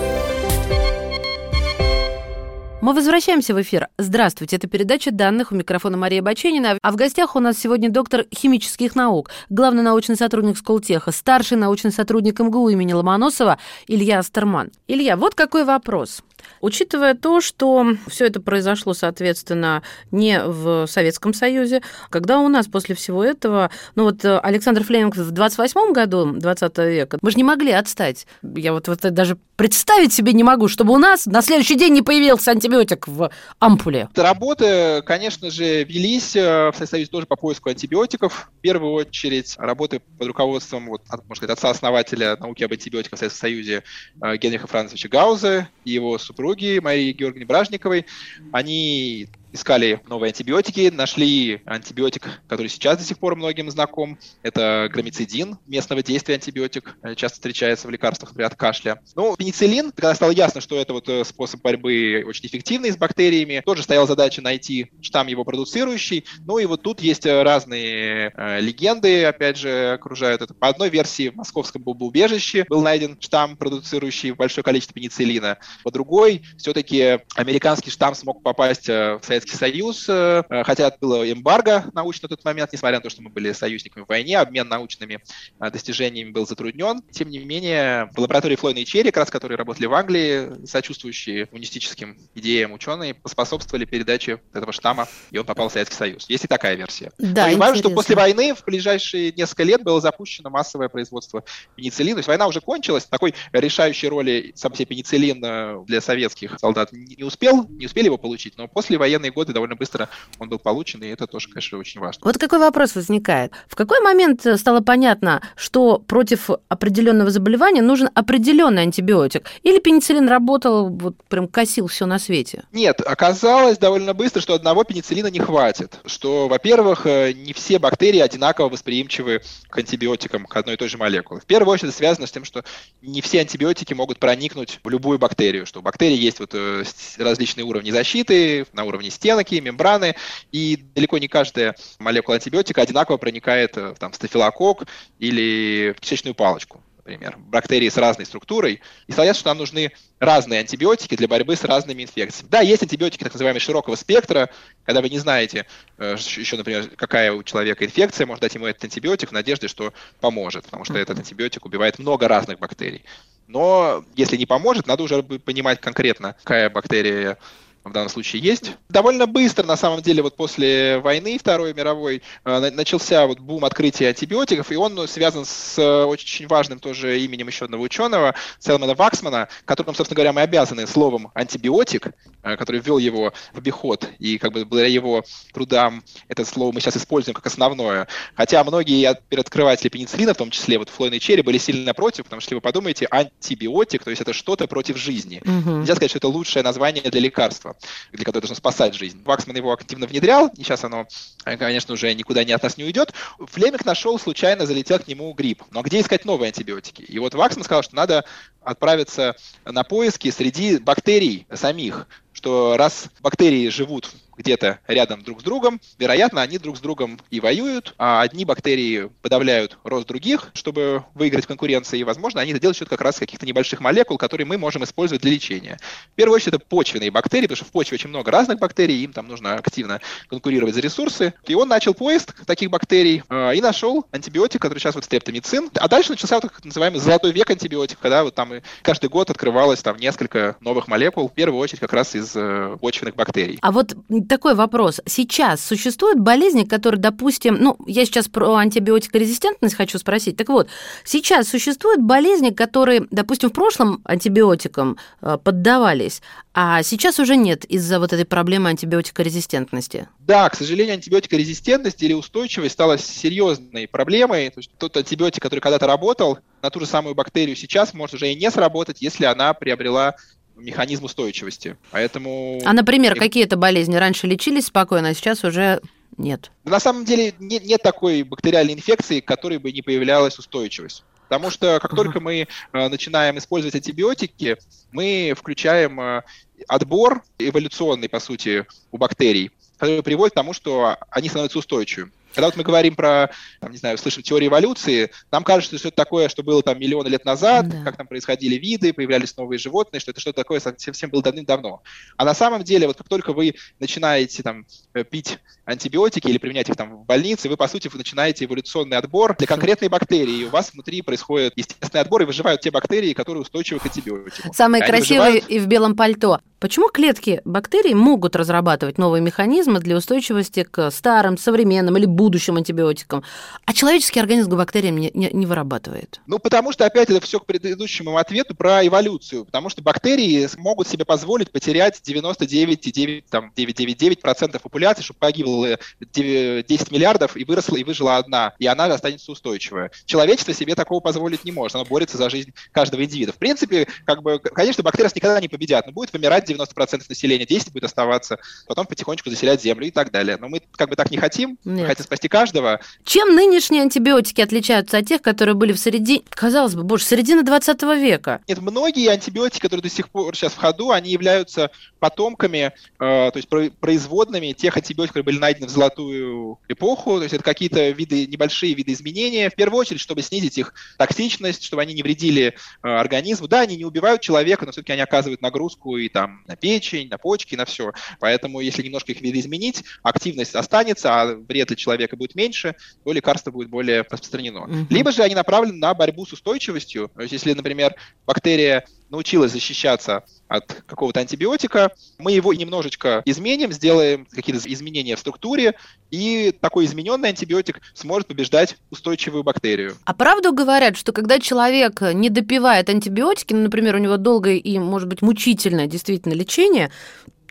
Мы 2.81 2.95
возвращаемся 2.95 3.53
в 3.53 3.61
эфир. 3.61 3.89
Здравствуйте, 3.99 4.55
это 4.55 4.67
передача 4.67 5.11
данных. 5.11 5.51
У 5.51 5.55
микрофона 5.55 5.97
Мария 5.97 6.23
Баченина. 6.23 6.79
А 6.81 6.91
в 6.91 6.95
гостях 6.95 7.35
у 7.35 7.39
нас 7.39 7.59
сегодня 7.59 7.91
доктор 7.91 8.25
химических 8.33 8.95
наук, 8.95 9.29
главный 9.51 9.83
научный 9.83 10.15
сотрудник 10.15 10.57
Сколтеха, 10.57 11.11
старший 11.11 11.57
научный 11.57 11.91
сотрудник 11.91 12.39
МГУ 12.39 12.69
имени 12.69 12.93
Ломоносова 12.93 13.59
Илья 13.85 14.17
Астерман. 14.17 14.71
Илья, 14.87 15.15
вот 15.15 15.35
какой 15.35 15.63
вопрос. 15.63 16.23
Учитывая 16.59 17.13
то, 17.13 17.39
что 17.39 17.85
все 18.07 18.25
это 18.25 18.41
произошло, 18.41 18.95
соответственно, 18.95 19.83
не 20.09 20.41
в 20.43 20.87
Советском 20.87 21.35
Союзе, 21.35 21.83
когда 22.09 22.39
у 22.39 22.47
нас 22.47 22.65
после 22.65 22.95
всего 22.95 23.23
этого, 23.23 23.69
ну 23.93 24.05
вот 24.05 24.25
Александр 24.25 24.83
Флеминг 24.83 25.15
в 25.15 25.29
28 25.29 25.93
году 25.93 26.31
20 26.31 26.77
века, 26.79 27.19
мы 27.21 27.29
же 27.29 27.37
не 27.37 27.43
могли 27.43 27.71
отстать. 27.71 28.25
Я 28.41 28.73
вот, 28.73 28.87
вот 28.87 29.01
даже 29.01 29.37
представить 29.55 30.13
себе 30.13 30.33
не 30.33 30.43
могу, 30.43 30.67
чтобы 30.67 30.95
у 30.95 30.97
нас 30.97 31.27
на 31.27 31.43
следующий 31.43 31.75
день 31.75 31.93
не 31.93 32.01
появился 32.01 32.49
антибиотик 32.49 32.70
в 33.07 33.31
ампуле. 33.59 34.09
Работы, 34.15 35.01
конечно 35.05 35.49
же, 35.51 35.83
велись 35.83 36.35
э, 36.35 36.71
в 36.71 36.85
Союзе 36.85 37.09
тоже 37.09 37.25
по 37.25 37.35
поиску 37.35 37.69
антибиотиков. 37.69 38.49
В 38.57 38.61
первую 38.61 38.93
очередь 38.93 39.55
работы 39.57 40.01
под 40.17 40.27
руководством, 40.27 40.87
вот, 40.87 41.01
можно 41.09 41.35
сказать, 41.35 41.57
отца-основателя 41.57 42.37
науки 42.37 42.63
об 42.63 42.71
антибиотиках 42.71 43.17
в 43.17 43.19
Советском 43.19 43.39
Союзе 43.39 43.83
э, 44.21 44.37
Генриха 44.37 44.67
Францовича 44.67 45.09
Гауза 45.09 45.67
и 45.85 45.91
его 45.91 46.17
супруги 46.17 46.79
Марии 46.79 47.11
Георгиевны 47.11 47.45
Бражниковой. 47.45 48.05
Они 48.51 49.27
искали 49.51 50.01
новые 50.07 50.29
антибиотики, 50.29 50.89
нашли 50.89 51.61
антибиотик, 51.65 52.41
который 52.47 52.67
сейчас 52.67 52.97
до 52.97 53.03
сих 53.03 53.19
пор 53.19 53.35
многим 53.35 53.69
знаком. 53.69 54.17
Это 54.43 54.89
громицидин, 54.91 55.57
местного 55.67 56.03
действия 56.03 56.35
антибиотик, 56.35 56.97
э, 57.03 57.15
часто 57.15 57.35
встречается 57.35 57.87
в 57.87 57.91
лекарствах 57.91 58.33
при 58.33 58.43
от 58.43 58.55
кашля. 58.55 59.01
Ну, 59.15 59.35
пенициллин, 59.35 59.91
когда 59.91 60.13
стало 60.15 60.31
ясно, 60.31 60.61
что 60.61 60.79
это 60.79 60.93
вот 60.93 61.07
э, 61.09 61.23
способ 61.23 61.61
борьбы 61.61 62.23
очень 62.25 62.47
эффективный 62.47 62.91
с 62.91 62.97
бактериями, 62.97 63.61
тоже 63.65 63.83
стояла 63.83 64.07
задача 64.07 64.41
найти 64.41 64.91
штамм 65.01 65.27
его 65.27 65.43
продуцирующий. 65.43 66.25
Ну 66.45 66.57
и 66.57 66.65
вот 66.65 66.81
тут 66.81 67.01
есть 67.01 67.25
э, 67.25 67.43
разные 67.43 68.33
легенды, 68.59 69.25
опять 69.25 69.57
же, 69.57 69.93
окружают 69.93 70.41
это. 70.41 70.53
По 70.53 70.67
одной 70.67 70.89
версии 70.89 71.29
в 71.29 71.35
московском 71.35 71.83
бомбоубежище 71.83 72.65
был 72.69 72.81
найден 72.81 73.17
штамм, 73.19 73.57
продуцирующий 73.57 74.31
большое 74.31 74.63
количество 74.63 74.93
пенициллина. 74.93 75.57
По 75.83 75.91
другой, 75.91 76.43
все-таки 76.57 77.19
американский 77.35 77.91
штамм 77.91 78.15
смог 78.15 78.43
попасть 78.43 78.87
в 78.87 79.21
Советский 79.23 79.40
Советский 79.41 79.57
Союз, 79.57 80.05
э, 80.07 80.43
хотя 80.65 80.91
было 81.01 81.29
эмбарго 81.29 81.85
научно 81.93 82.27
на 82.29 82.35
тот 82.35 82.45
момент, 82.45 82.71
несмотря 82.71 82.97
на 82.97 83.01
то, 83.01 83.09
что 83.09 83.21
мы 83.21 83.29
были 83.29 83.51
союзниками 83.53 84.03
в 84.03 84.07
войне, 84.07 84.37
обмен 84.37 84.67
научными 84.67 85.19
э, 85.59 85.71
достижениями 85.71 86.31
был 86.31 86.45
затруднен. 86.45 87.01
Тем 87.11 87.29
не 87.29 87.39
менее, 87.39 88.09
в 88.13 88.19
лаборатории 88.19 88.55
Флойна 88.55 88.79
и 88.79 88.85
Черри, 88.85 89.11
как 89.11 89.21
раз 89.23 89.29
которые 89.31 89.57
работали 89.57 89.87
в 89.87 89.93
Англии, 89.93 90.65
сочувствующие 90.65 91.47
коммунистическим 91.47 92.17
идеям 92.35 92.73
ученые, 92.73 93.15
поспособствовали 93.15 93.85
передаче 93.85 94.41
этого 94.53 94.71
штамма, 94.71 95.07
и 95.31 95.37
он 95.37 95.45
попал 95.45 95.69
в 95.69 95.73
Советский 95.73 95.95
Союз. 95.95 96.29
Есть 96.29 96.45
и 96.45 96.47
такая 96.47 96.75
версия. 96.75 97.11
Да, 97.17 97.49
важно, 97.55 97.77
что 97.77 97.89
после 97.89 98.15
войны 98.15 98.53
в 98.53 98.63
ближайшие 98.63 99.31
несколько 99.31 99.63
лет 99.63 99.83
было 99.83 99.99
запущено 99.99 100.49
массовое 100.49 100.89
производство 100.89 101.43
пенициллина. 101.75 102.15
То 102.15 102.19
есть 102.19 102.27
война 102.27 102.47
уже 102.47 102.61
кончилась, 102.61 103.05
такой 103.05 103.33
решающей 103.51 104.07
роли 104.07 104.51
сам 104.55 104.75
себе 104.75 104.85
пенициллин 104.85 105.43
э, 105.43 105.83
для 105.87 106.01
советских 106.01 106.59
солдат 106.59 106.91
не 106.91 107.23
успел, 107.23 107.65
не 107.67 107.87
успели 107.87 108.05
его 108.05 108.17
получить, 108.17 108.57
но 108.57 108.67
после 108.67 108.97
военной 108.97 109.30
годы 109.31 109.53
довольно 109.53 109.75
быстро 109.75 110.09
он 110.39 110.49
был 110.49 110.59
получен, 110.59 111.01
и 111.03 111.07
это 111.07 111.27
тоже, 111.27 111.49
конечно, 111.49 111.77
очень 111.77 111.99
важно. 111.99 112.21
Вот 112.23 112.37
какой 112.37 112.59
вопрос 112.59 112.95
возникает. 112.95 113.53
В 113.67 113.75
какой 113.75 113.99
момент 114.01 114.45
стало 114.57 114.81
понятно, 114.81 115.41
что 115.55 115.99
против 115.99 116.49
определенного 116.67 117.29
заболевания 117.29 117.81
нужен 117.81 118.09
определенный 118.13 118.83
антибиотик? 118.83 119.49
Или 119.63 119.79
пенициллин 119.79 120.27
работал, 120.27 120.89
вот 120.89 121.15
прям 121.29 121.47
косил 121.47 121.87
все 121.87 122.05
на 122.05 122.19
свете? 122.19 122.63
Нет, 122.71 123.01
оказалось 123.01 123.77
довольно 123.77 124.13
быстро, 124.13 124.41
что 124.41 124.53
одного 124.53 124.83
пенициллина 124.83 125.27
не 125.27 125.39
хватит. 125.39 125.99
Что, 126.05 126.47
во-первых, 126.47 127.05
э, 127.05 127.33
не 127.33 127.53
все 127.53 127.79
бактерии 127.79 128.19
одинаково 128.19 128.69
восприимчивы 128.69 129.41
к 129.69 129.77
антибиотикам, 129.77 130.45
к 130.45 130.55
одной 130.55 130.75
и 130.75 130.77
той 130.77 130.89
же 130.89 130.97
молекуле. 130.97 131.41
В 131.41 131.45
первую 131.45 131.73
очередь 131.73 131.89
это 131.89 131.97
связано 131.97 132.27
с 132.27 132.31
тем, 132.31 132.45
что 132.45 132.63
не 133.01 133.21
все 133.21 133.41
антибиотики 133.41 133.93
могут 133.93 134.19
проникнуть 134.19 134.79
в 134.83 134.89
любую 134.89 135.19
бактерию, 135.19 135.65
что 135.65 135.79
у 135.79 135.83
бактерий 135.83 136.15
есть 136.15 136.39
вот 136.39 136.51
э, 136.53 136.83
различные 137.17 137.65
уровни 137.65 137.91
защиты 137.91 138.65
на 138.73 138.83
уровне 138.83 139.09
стенки, 139.21 139.55
мембраны, 139.55 140.15
и 140.51 140.77
далеко 140.95 141.19
не 141.19 141.27
каждая 141.27 141.75
молекула 141.99 142.35
антибиотика 142.35 142.81
одинаково 142.81 143.17
проникает 143.17 143.77
э, 143.77 143.93
в 143.93 143.99
там, 143.99 144.13
стафилококк 144.13 144.87
или 145.19 145.93
в 145.95 146.01
кишечную 146.01 146.33
палочку 146.33 146.81
например, 147.03 147.35
бактерии 147.37 147.89
с 147.89 147.97
разной 147.97 148.27
структурой, 148.27 148.81
и 149.07 149.11
соответственно, 149.11 149.33
что 149.33 149.49
нам 149.49 149.57
нужны 149.57 149.91
разные 150.19 150.59
антибиотики 150.59 151.15
для 151.15 151.27
борьбы 151.27 151.55
с 151.55 151.63
разными 151.63 152.03
инфекциями. 152.03 152.49
Да, 152.51 152.61
есть 152.61 152.83
антибиотики 152.83 153.23
так 153.23 153.33
называемые 153.33 153.59
широкого 153.59 153.95
спектра, 153.95 154.51
когда 154.85 155.01
вы 155.01 155.09
не 155.09 155.17
знаете 155.17 155.65
э, 155.97 156.15
еще, 156.15 156.57
например, 156.57 156.89
какая 156.95 157.33
у 157.33 157.41
человека 157.41 157.85
инфекция, 157.85 158.27
можно 158.27 158.41
дать 158.41 158.53
ему 158.53 158.67
этот 158.67 158.83
антибиотик 158.83 159.29
в 159.29 159.33
надежде, 159.33 159.67
что 159.67 159.93
поможет, 160.19 160.65
потому 160.65 160.85
что 160.85 160.97
этот 160.97 161.17
антибиотик 161.17 161.65
убивает 161.65 161.97
много 161.97 162.27
разных 162.27 162.59
бактерий. 162.59 163.03
Но 163.47 164.05
если 164.15 164.37
не 164.37 164.45
поможет, 164.45 164.85
надо 164.87 165.03
уже 165.03 165.23
понимать 165.23 165.81
конкретно, 165.81 166.35
какая 166.43 166.69
бактерия 166.69 167.37
в 167.83 167.91
данном 167.91 168.09
случае 168.09 168.41
есть. 168.41 168.73
Довольно 168.89 169.25
быстро, 169.25 169.65
на 169.65 169.75
самом 169.75 170.01
деле, 170.01 170.21
вот 170.21 170.35
после 170.35 170.99
войны 170.99 171.37
Второй 171.39 171.73
мировой 171.73 172.21
э, 172.45 172.69
начался 172.71 173.25
вот 173.25 173.39
бум 173.39 173.65
открытия 173.65 174.09
антибиотиков, 174.09 174.71
и 174.71 174.75
он 174.75 175.07
связан 175.07 175.45
с 175.45 175.79
э, 175.79 176.03
очень 176.03 176.47
важным 176.47 176.79
тоже 176.79 177.19
именем 177.19 177.47
еще 177.47 177.65
одного 177.65 177.83
ученого, 177.83 178.35
Селмана 178.59 178.93
Ваксмана, 178.93 179.47
которым, 179.65 179.95
собственно 179.95 180.15
говоря, 180.15 180.33
мы 180.33 180.41
обязаны 180.41 180.85
словом 180.85 181.31
антибиотик, 181.33 182.11
э, 182.43 182.55
который 182.55 182.81
ввел 182.81 182.99
его 182.99 183.33
в 183.53 183.57
обиход, 183.57 184.07
и 184.19 184.37
как 184.37 184.53
бы 184.53 184.63
благодаря 184.65 184.93
его 184.93 185.23
трудам 185.53 186.03
это 186.27 186.45
слово 186.45 186.71
мы 186.71 186.81
сейчас 186.81 186.97
используем 186.97 187.33
как 187.33 187.47
основное. 187.47 188.07
Хотя 188.35 188.63
многие 188.63 189.07
открыватели 189.07 189.89
пенициллина, 189.89 190.35
в 190.35 190.37
том 190.37 190.51
числе 190.51 190.77
вот 190.77 190.89
Флойн 190.89 191.13
и 191.13 191.19
Черри, 191.19 191.41
были 191.41 191.57
сильно 191.57 191.93
против, 191.95 192.25
потому 192.25 192.41
что, 192.41 192.49
если 192.49 192.55
вы 192.55 192.61
подумаете, 192.61 193.07
антибиотик, 193.09 194.03
то 194.03 194.11
есть 194.11 194.21
это 194.21 194.33
что-то 194.33 194.67
против 194.67 194.97
жизни. 194.97 195.41
Угу. 195.43 195.77
Нельзя 195.77 195.95
сказать, 195.95 196.11
что 196.11 196.19
это 196.19 196.27
лучшее 196.27 196.63
название 196.63 197.09
для 197.09 197.21
лекарства 197.21 197.70
лекарство, 197.71 198.11
для 198.11 198.25
которое 198.25 198.41
должно 198.41 198.55
спасать 198.55 198.95
жизнь. 198.95 199.21
Ваксман 199.23 199.55
его 199.55 199.71
активно 199.71 200.07
внедрял, 200.07 200.47
и 200.47 200.63
сейчас 200.63 200.83
оно, 200.83 201.07
э, 201.45 201.57
конечно, 201.57 201.93
уже 201.93 202.13
никуда 202.13 202.43
не 202.43 202.53
от 202.53 202.63
нас 202.63 202.77
не 202.77 202.83
уйдет. 202.83 203.13
Флеминг 203.39 203.85
нашел, 203.85 204.19
случайно 204.19 204.65
залетел 204.65 204.99
к 204.99 205.07
нему 205.07 205.31
грипп. 205.33 205.63
Но 205.71 205.81
где 205.81 206.01
искать 206.01 206.25
новые 206.25 206.47
антибиотики? 206.47 207.01
И 207.01 207.19
вот 207.19 207.33
Ваксман 207.33 207.63
сказал, 207.63 207.83
что 207.83 207.95
надо 207.95 208.25
отправиться 208.63 209.35
на 209.65 209.83
поиски 209.83 210.29
среди 210.31 210.77
бактерий 210.77 211.47
самих, 211.53 212.07
что 212.33 212.77
раз 212.77 213.09
бактерии 213.21 213.69
живут 213.69 214.11
где-то 214.37 214.79
рядом 214.87 215.23
друг 215.23 215.41
с 215.41 215.43
другом, 215.43 215.79
вероятно, 215.99 216.41
они 216.41 216.57
друг 216.57 216.77
с 216.77 216.79
другом 216.79 217.19
и 217.29 217.39
воюют, 217.39 217.93
а 217.97 218.21
одни 218.21 218.45
бактерии 218.45 219.09
подавляют 219.21 219.77
рост 219.83 220.07
других, 220.07 220.51
чтобы 220.53 221.05
выиграть 221.13 221.45
в 221.45 221.47
конкуренции, 221.47 221.99
и, 221.99 222.03
возможно, 222.03 222.41
они 222.41 222.51
это 222.51 222.59
делают 222.59 222.79
как 222.89 223.01
раз 223.01 223.19
каких-то 223.19 223.45
небольших 223.45 223.79
молекул, 223.79 224.17
которые 224.17 224.47
мы 224.47 224.57
можем 224.57 224.83
использовать 224.83 225.21
для 225.21 225.31
лечения. 225.31 225.77
В 226.13 226.15
первую 226.15 226.35
очередь, 226.35 226.55
это 226.55 226.59
почвенные 226.59 227.11
бактерии, 227.11 227.47
потому 227.47 227.57
что 227.57 227.65
в 227.65 227.71
почве 227.71 227.95
очень 227.95 228.09
много 228.09 228.31
разных 228.31 228.59
бактерий, 228.59 229.03
им 229.03 229.13
там 229.13 229.27
нужно 229.27 229.55
активно 229.55 229.99
конкурировать 230.27 230.75
за 230.75 230.81
ресурсы. 230.81 231.33
И 231.45 231.55
он 231.55 231.67
начал 231.67 231.93
поиск 231.93 232.45
таких 232.45 232.69
бактерий 232.69 233.23
э, 233.29 233.55
и 233.55 233.61
нашел 233.61 234.05
антибиотик, 234.11 234.61
который 234.61 234.79
сейчас 234.79 234.95
вот 234.95 235.03
стрептомицин. 235.05 235.69
А 235.75 235.87
дальше 235.87 236.11
начался 236.11 236.35
вот 236.35 236.43
так 236.43 236.65
называемый 236.65 236.99
золотой 236.99 237.31
век 237.31 237.49
антибиотик, 237.49 237.99
когда 237.99 238.23
вот 238.23 238.35
там 238.35 238.53
каждый 238.81 239.09
год 239.09 239.29
открывалось 239.29 239.81
там 239.81 239.97
несколько 239.97 240.55
новых 240.59 240.87
молекул, 240.87 241.27
в 241.27 241.33
первую 241.33 241.59
очередь 241.59 241.79
как 241.79 241.93
раз 241.93 242.15
из 242.15 242.31
э, 242.35 242.77
почвенных 242.79 243.15
бактерий. 243.15 243.59
А 243.61 243.71
вот 243.71 243.93
такой 244.27 244.55
вопрос. 244.55 245.01
Сейчас 245.05 245.63
существуют 245.63 246.19
болезни, 246.19 246.63
которые, 246.63 246.99
допустим, 246.99 247.57
ну, 247.59 247.77
я 247.85 248.05
сейчас 248.05 248.27
про 248.27 248.55
антибиотикорезистентность 248.55 249.75
хочу 249.75 249.97
спросить. 249.97 250.37
Так 250.37 250.49
вот, 250.49 250.67
сейчас 251.03 251.47
существуют 251.47 252.01
болезни, 252.01 252.49
которые, 252.49 253.07
допустим, 253.11 253.49
в 253.49 253.53
прошлом 253.53 254.01
антибиотикам 254.05 254.97
э, 255.21 255.37
поддавались, 255.43 256.21
а 256.53 256.83
сейчас 256.83 257.19
уже 257.19 257.37
нет 257.37 257.63
из-за 257.65 257.99
вот 257.99 258.11
этой 258.11 258.25
проблемы 258.25 258.69
антибиотикорезистентности. 258.69 260.07
Да, 260.19 260.49
к 260.49 260.55
сожалению, 260.55 260.95
антибиотикорезистентность 260.95 262.03
или 262.03 262.13
устойчивость 262.13 262.73
стала 262.73 262.97
серьезной 262.97 263.87
проблемой. 263.87 264.49
То 264.49 264.59
есть 264.59 264.71
тот 264.77 264.97
антибиотик, 264.97 265.41
который 265.41 265.61
когда-то 265.61 265.87
работал 265.87 266.39
на 266.61 266.69
ту 266.69 266.81
же 266.81 266.85
самую 266.85 267.15
бактерию 267.15 267.55
сейчас, 267.55 267.93
может 267.93 268.15
уже 268.15 268.31
и 268.31 268.35
не 268.35 268.51
сработать, 268.51 269.01
если 269.01 269.25
она 269.25 269.53
приобрела 269.53 270.15
механизм 270.61 271.05
устойчивости. 271.05 271.77
Поэтому... 271.91 272.59
А, 272.63 272.73
например, 272.73 273.15
какие-то 273.15 273.57
болезни 273.57 273.95
раньше 273.95 274.27
лечились 274.27 274.67
спокойно, 274.67 275.09
а 275.09 275.13
сейчас 275.13 275.43
уже 275.43 275.81
нет? 276.17 276.51
На 276.63 276.79
самом 276.79 277.05
деле 277.05 277.33
нет, 277.39 277.65
нет 277.65 277.81
такой 277.81 278.23
бактериальной 278.23 278.73
инфекции, 278.73 279.19
к 279.19 279.25
которой 279.25 279.57
бы 279.57 279.71
не 279.71 279.81
появлялась 279.81 280.37
устойчивость. 280.37 281.03
Потому 281.31 281.49
что 281.49 281.79
как 281.79 281.95
только 281.95 282.19
мы 282.19 282.47
э, 282.73 282.87
начинаем 282.89 283.37
использовать 283.37 283.75
антибиотики, 283.75 284.57
мы 284.91 285.33
включаем 285.37 285.99
э, 286.01 286.23
отбор 286.67 287.23
эволюционный, 287.39 288.09
по 288.09 288.19
сути, 288.19 288.65
у 288.91 288.97
бактерий, 288.97 289.51
который 289.77 290.03
приводит 290.03 290.33
к 290.33 290.35
тому, 290.35 290.51
что 290.51 290.97
они 291.09 291.29
становятся 291.29 291.59
устойчивыми. 291.59 292.11
Когда 292.33 292.47
вот 292.47 292.57
мы 292.57 292.63
говорим 292.63 292.95
про, 292.95 293.29
там, 293.59 293.71
не 293.71 293.77
знаю, 293.77 293.97
слышим 293.97 294.23
теорию 294.23 294.49
эволюции, 294.49 295.11
нам 295.31 295.43
кажется, 295.43 295.77
что 295.77 295.89
это 295.89 295.97
такое, 295.97 296.29
что 296.29 296.43
было 296.43 296.63
там 296.63 296.79
миллионы 296.79 297.07
лет 297.07 297.25
назад, 297.25 297.69
да. 297.69 297.83
как 297.83 297.97
там 297.97 298.07
происходили 298.07 298.55
виды, 298.55 298.93
появлялись 298.93 299.35
новые 299.37 299.59
животные, 299.59 299.99
что 299.99 300.11
это 300.11 300.19
что-то 300.19 300.41
такое 300.41 300.59
совсем, 300.59 301.09
было 301.09 301.21
давным-давно. 301.21 301.81
А 302.17 302.25
на 302.25 302.33
самом 302.33 302.63
деле, 302.63 302.87
вот 302.87 302.97
как 302.97 303.09
только 303.09 303.33
вы 303.33 303.55
начинаете 303.79 304.43
там 304.43 304.65
э, 304.93 305.03
пить 305.03 305.39
антибиотики 305.65 306.27
или 306.27 306.37
применять 306.37 306.69
их 306.69 306.75
там 306.75 306.97
в 306.97 307.05
больнице, 307.05 307.49
вы, 307.49 307.57
по 307.57 307.67
сути, 307.67 307.87
вы 307.87 307.97
начинаете 307.97 308.45
эволюционный 308.45 308.97
отбор 308.97 309.35
для 309.37 309.47
конкретной 309.47 309.89
бактерии, 309.89 310.41
и 310.41 310.45
у 310.45 310.49
вас 310.49 310.73
внутри 310.73 311.01
происходит 311.01 311.53
естественный 311.55 312.01
отбор, 312.01 312.21
и 312.21 312.25
выживают 312.25 312.61
те 312.61 312.71
бактерии, 312.71 313.13
которые 313.13 313.41
устойчивы 313.41 313.79
к 313.79 313.85
антибиотику. 313.85 314.53
Самые 314.53 314.83
красивые 314.85 315.31
выживают... 315.33 315.49
и 315.49 315.59
в 315.59 315.67
белом 315.67 315.95
пальто. 315.95 316.39
Почему 316.61 316.87
клетки 316.89 317.41
бактерий 317.43 317.93
могут 317.95 318.35
разрабатывать 318.35 318.99
новые 318.99 319.23
механизмы 319.23 319.79
для 319.79 319.97
устойчивости 319.97 320.61
к 320.61 320.91
старым, 320.91 321.39
современным 321.39 321.97
или 321.97 322.05
будущим 322.05 322.55
антибиотикам, 322.55 323.23
а 323.65 323.73
человеческий 323.73 324.19
организм 324.19 324.51
к 324.51 324.55
бактериям 324.55 324.97
не, 324.97 325.09
не, 325.15 325.31
не 325.31 325.47
вырабатывает? 325.47 326.21
Ну, 326.27 326.37
потому 326.37 326.71
что, 326.71 326.85
опять, 326.85 327.09
это 327.09 327.19
все 327.19 327.39
к 327.39 327.47
предыдущему 327.47 328.15
ответу 328.15 328.53
про 328.53 328.85
эволюцию. 328.85 329.45
Потому 329.45 329.69
что 329.69 329.81
бактерии 329.81 330.47
могут 330.59 330.87
себе 330.87 331.03
позволить 331.03 331.49
потерять 331.49 331.99
99,999% 332.07 334.59
популяции, 334.61 335.01
чтобы 335.01 335.19
погибло 335.19 335.79
10 335.99 336.91
миллиардов 336.91 337.35
и 337.37 337.43
выросла 337.43 337.77
и 337.77 337.83
выжила 337.83 338.17
одна, 338.17 338.53
и 338.59 338.67
она 338.67 338.85
останется 338.85 339.31
устойчивая. 339.31 339.89
Человечество 340.05 340.53
себе 340.53 340.75
такого 340.75 340.99
позволить 340.99 341.43
не 341.43 341.51
может. 341.51 341.73
Оно 341.73 341.85
борется 341.85 342.17
за 342.17 342.29
жизнь 342.29 342.53
каждого 342.71 343.03
индивида. 343.03 343.33
В 343.33 343.37
принципе, 343.37 343.87
как 344.05 344.21
бы, 344.21 344.37
конечно, 344.37 344.83
бактерии 344.83 345.09
никогда 345.15 345.41
не 345.41 345.47
победят, 345.47 345.87
но 345.87 345.91
будет 345.91 346.13
вымирать 346.13 346.50
90% 346.51 347.03
населения, 347.07 347.45
10 347.45 347.71
будет 347.71 347.85
оставаться, 347.85 348.39
потом 348.67 348.85
потихонечку 348.85 349.29
заселять 349.29 349.61
землю 349.61 349.87
и 349.87 349.91
так 349.91 350.11
далее. 350.11 350.37
Но 350.39 350.49
мы 350.49 350.61
как 350.75 350.89
бы 350.89 350.95
так 350.95 351.11
не 351.11 351.17
хотим, 351.17 351.57
Нет. 351.63 351.87
хотим 351.87 352.05
спасти 352.05 352.27
каждого. 352.27 352.79
Чем 353.03 353.35
нынешние 353.35 353.81
антибиотики 353.81 354.41
отличаются 354.41 354.97
от 354.97 355.07
тех, 355.07 355.21
которые 355.21 355.55
были 355.55 355.73
в 355.73 355.79
середине, 355.79 356.23
казалось 356.29 356.75
бы, 356.75 356.83
боже, 356.83 357.05
середины 357.05 357.43
20 357.43 357.81
века? 357.83 358.41
Нет, 358.47 358.59
многие 358.61 359.07
антибиотики, 359.09 359.61
которые 359.61 359.83
до 359.83 359.89
сих 359.89 360.09
пор 360.09 360.35
сейчас 360.35 360.53
в 360.53 360.57
ходу, 360.57 360.91
они 360.91 361.11
являются 361.11 361.71
потомками, 361.99 362.71
э, 362.71 362.71
то 362.99 363.33
есть 363.35 363.47
производными 363.79 364.53
тех 364.53 364.75
антибиотиков, 364.75 365.13
которые 365.13 365.25
были 365.25 365.39
найдены 365.39 365.67
в 365.67 365.69
золотую 365.69 366.59
эпоху, 366.67 367.17
то 367.17 367.23
есть 367.23 367.33
это 367.33 367.43
какие-то 367.43 367.89
виды, 367.89 368.25
небольшие 368.27 368.73
виды 368.73 368.93
изменения, 368.93 369.49
в 369.49 369.55
первую 369.55 369.79
очередь, 369.81 370.01
чтобы 370.01 370.21
снизить 370.21 370.57
их 370.57 370.73
токсичность, 370.97 371.63
чтобы 371.63 371.81
они 371.83 371.93
не 371.93 372.03
вредили 372.03 372.55
э, 372.83 372.87
организму. 372.87 373.47
Да, 373.47 373.61
они 373.61 373.77
не 373.77 373.85
убивают 373.85 374.21
человека, 374.21 374.65
но 374.65 374.71
все-таки 374.71 374.93
они 374.93 375.01
оказывают 375.01 375.41
нагрузку 375.41 375.97
и 375.97 376.09
там 376.09 376.40
на 376.47 376.55
печень, 376.55 377.09
на 377.09 377.17
почки, 377.17 377.55
на 377.55 377.65
все. 377.65 377.91
Поэтому 378.19 378.59
если 378.61 378.83
немножко 378.83 379.11
их 379.11 379.21
видоизменить, 379.21 379.83
активность 380.03 380.55
останется, 380.55 381.21
а 381.21 381.35
вред 381.35 381.67
для 381.67 381.77
человека 381.77 382.15
будет 382.15 382.35
меньше, 382.35 382.75
то 383.03 383.11
лекарство 383.11 383.51
будет 383.51 383.69
более 383.69 384.01
распространено. 384.01 384.65
Mm-hmm. 384.67 384.85
Либо 384.89 385.11
же 385.11 385.23
они 385.23 385.35
направлены 385.35 385.77
на 385.77 385.93
борьбу 385.93 386.25
с 386.25 386.33
устойчивостью. 386.33 387.11
То 387.15 387.21
есть 387.21 387.33
если, 387.33 387.53
например, 387.53 387.95
бактерия 388.25 388.85
научилась 389.11 389.51
защищаться 389.51 390.23
от 390.47 390.83
какого-то 390.87 391.19
антибиотика, 391.19 391.91
мы 392.17 392.31
его 392.31 392.53
немножечко 392.53 393.21
изменим, 393.25 393.71
сделаем 393.71 394.25
какие-то 394.25 394.61
изменения 394.67 395.15
в 395.15 395.19
структуре, 395.19 395.75
и 396.09 396.53
такой 396.59 396.85
измененный 396.85 397.29
антибиотик 397.29 397.81
сможет 397.93 398.27
побеждать 398.27 398.77
устойчивую 398.89 399.43
бактерию. 399.43 399.95
А 400.05 400.13
правду 400.13 400.53
говорят, 400.53 400.97
что 400.97 401.11
когда 401.11 401.39
человек 401.39 402.01
не 402.01 402.29
допивает 402.29 402.89
антибиотики, 402.89 403.53
ну, 403.53 403.63
например, 403.63 403.95
у 403.95 403.99
него 403.99 404.17
долгое 404.17 404.57
и, 404.57 404.79
может 404.79 405.07
быть, 405.07 405.21
мучительное 405.21 405.87
действительно 405.87 406.33
лечение, 406.33 406.91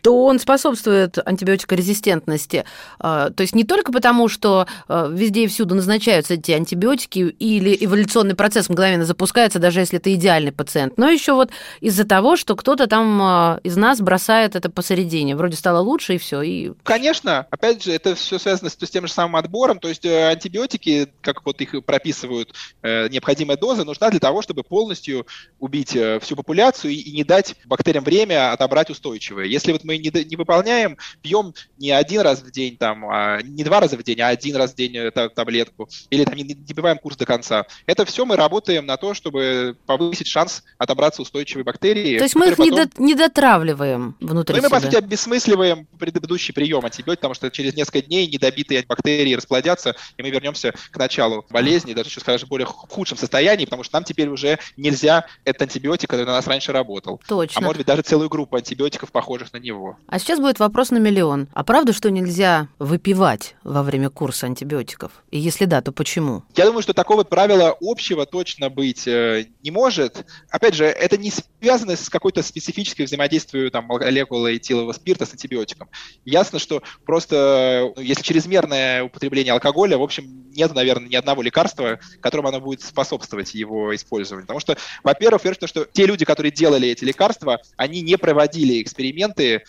то 0.01 0.25
он 0.25 0.39
способствует 0.39 1.17
антибиотикорезистентности. 1.25 2.65
А, 2.99 3.29
то 3.29 3.41
есть 3.41 3.55
не 3.55 3.63
только 3.63 3.91
потому, 3.91 4.27
что 4.27 4.67
а, 4.87 5.07
везде 5.07 5.43
и 5.45 5.47
всюду 5.47 5.75
назначаются 5.75 6.35
эти 6.35 6.51
антибиотики 6.51 7.19
или 7.19 7.77
эволюционный 7.79 8.35
процесс 8.35 8.69
мгновенно 8.69 9.05
запускается, 9.05 9.59
даже 9.59 9.79
если 9.79 9.99
это 9.99 10.13
идеальный 10.13 10.51
пациент, 10.51 10.97
но 10.97 11.09
еще 11.09 11.33
вот 11.33 11.51
из-за 11.79 12.05
того, 12.05 12.35
что 12.35 12.55
кто-то 12.55 12.87
там 12.87 13.21
а, 13.21 13.59
из 13.63 13.77
нас 13.77 14.01
бросает 14.01 14.55
это 14.55 14.69
посередине. 14.69 15.35
Вроде 15.35 15.55
стало 15.55 15.79
лучше 15.79 16.15
и 16.15 16.17
все. 16.17 16.41
И... 16.41 16.71
Конечно, 16.83 17.47
опять 17.49 17.83
же, 17.83 17.91
это 17.91 18.15
все 18.15 18.39
связано 18.39 18.69
с, 18.69 18.73
с 18.73 18.89
тем 18.89 19.07
же 19.07 19.13
самым 19.13 19.35
отбором. 19.35 19.79
То 19.79 19.89
есть 19.89 20.05
э, 20.05 20.29
антибиотики, 20.29 21.07
как 21.21 21.45
вот 21.45 21.61
их 21.61 21.83
прописывают, 21.85 22.53
э, 22.81 23.07
необходимая 23.09 23.57
доза 23.57 23.83
нужна 23.83 24.09
для 24.09 24.19
того, 24.19 24.41
чтобы 24.41 24.63
полностью 24.63 25.25
убить 25.59 25.95
э, 25.95 26.19
всю 26.19 26.35
популяцию 26.35 26.93
и 26.93 27.11
не 27.11 27.23
дать 27.23 27.55
бактериям 27.65 28.03
время 28.03 28.51
отобрать 28.51 28.89
устойчивые. 28.89 29.51
Если 29.51 29.71
вот 29.71 29.83
мы 29.83 29.90
мы 29.91 29.97
не, 29.97 30.25
не 30.25 30.35
выполняем, 30.35 30.97
пьем 31.21 31.53
не 31.77 31.91
один 31.91 32.21
раз 32.21 32.41
в 32.41 32.51
день, 32.51 32.77
там, 32.77 33.05
а, 33.09 33.41
не 33.41 33.63
два 33.63 33.81
раза 33.81 33.97
в 33.97 34.03
день, 34.03 34.21
а 34.21 34.29
один 34.29 34.55
раз 34.55 34.71
в 34.71 34.75
день 34.75 34.95
это, 34.95 35.29
таблетку, 35.29 35.89
или 36.09 36.23
там, 36.23 36.35
не, 36.35 36.43
не 36.43 36.55
добиваем 36.55 36.97
курс 36.97 37.17
до 37.17 37.25
конца. 37.25 37.65
Это 37.85 38.05
все 38.05 38.25
мы 38.25 38.37
работаем 38.37 38.85
на 38.85 38.97
то, 38.97 39.13
чтобы 39.13 39.75
повысить 39.85 40.27
шанс 40.27 40.63
отобраться 40.77 41.21
устойчивой 41.21 41.63
бактерии. 41.63 42.17
То 42.17 42.23
есть 42.23 42.35
мы 42.35 42.47
их 42.47 42.57
потом... 42.57 42.65
не, 42.65 42.85
до, 42.85 42.89
не 43.01 43.15
дотравливаем 43.15 44.15
внутри 44.21 44.55
ну, 44.55 44.63
мы, 44.63 44.69
по 44.69 44.79
сути, 44.79 44.95
обесмысливаем 44.95 45.87
предыдущий 45.99 46.53
прием 46.53 46.85
антибиотик, 46.85 47.19
потому 47.19 47.33
что 47.33 47.51
через 47.51 47.75
несколько 47.75 48.01
дней 48.01 48.27
недобитые 48.27 48.85
бактерии 48.87 49.33
расплодятся, 49.33 49.95
и 50.17 50.23
мы 50.23 50.29
вернемся 50.29 50.73
к 50.91 50.97
началу 50.97 51.45
болезни, 51.49 51.93
даже, 51.93 52.09
еще 52.09 52.21
скажем, 52.21 52.47
более 52.47 52.65
худшем 52.65 53.17
состоянии, 53.17 53.65
потому 53.65 53.83
что 53.83 53.95
нам 53.95 54.03
теперь 54.03 54.29
уже 54.29 54.59
нельзя 54.77 55.25
этот 55.43 55.63
антибиотик, 55.63 56.09
который 56.09 56.25
на 56.25 56.33
нас 56.33 56.47
раньше 56.47 56.71
работал. 56.71 57.21
Точно. 57.27 57.59
А 57.59 57.61
может 57.61 57.77
быть, 57.77 57.87
даже 57.87 58.01
целую 58.03 58.29
группу 58.29 58.55
антибиотиков, 58.55 59.11
похожих 59.11 59.51
на 59.53 59.57
него 59.57 59.80
него. 59.81 59.97
А 60.07 60.19
сейчас 60.19 60.39
будет 60.39 60.59
вопрос 60.59 60.91
на 60.91 60.97
миллион. 60.97 61.47
А 61.53 61.63
правда, 61.63 61.93
что 61.93 62.09
нельзя 62.11 62.67
выпивать 62.79 63.55
во 63.63 63.83
время 63.83 64.09
курса 64.09 64.45
антибиотиков? 64.45 65.11
И 65.31 65.39
если 65.39 65.65
да, 65.65 65.81
то 65.81 65.91
почему? 65.91 66.43
Я 66.55 66.65
думаю, 66.65 66.81
что 66.81 66.93
такого 66.93 67.23
правила 67.23 67.75
общего 67.81 68.25
точно 68.25 68.69
быть 68.69 69.07
э, 69.07 69.47
не 69.63 69.71
может. 69.71 70.25
Опять 70.49 70.75
же, 70.75 70.85
это 70.85 71.17
не 71.17 71.31
связано 71.31 71.95
с 71.95 72.09
какой-то 72.09 72.43
специфической 72.43 73.03
взаимодействием 73.03 73.71
там, 73.71 73.85
молекулы 73.85 74.55
этилового 74.55 74.93
спирта 74.93 75.25
с 75.25 75.31
антибиотиком. 75.31 75.89
Ясно, 76.25 76.59
что 76.59 76.83
просто 77.05 77.91
ну, 77.95 78.01
если 78.01 78.23
чрезмерное 78.23 79.03
употребление 79.03 79.53
алкоголя, 79.53 79.97
в 79.97 80.03
общем, 80.03 80.49
нет, 80.55 80.73
наверное, 80.73 81.09
ни 81.09 81.15
одного 81.15 81.41
лекарства, 81.41 81.99
которому 82.19 82.49
оно 82.49 82.59
будет 82.59 82.81
способствовать 82.81 83.53
его 83.53 83.95
использованию. 83.95 84.45
Потому 84.45 84.59
что, 84.59 84.77
во-первых, 85.03 85.41
то, 85.57 85.67
что 85.67 85.85
те 85.85 86.05
люди, 86.05 86.25
которые 86.25 86.51
делали 86.51 86.89
эти 86.89 87.03
лекарства, 87.03 87.61
они 87.77 88.01
не 88.01 88.17
проводили 88.17 88.81
эксперименты 88.81 89.63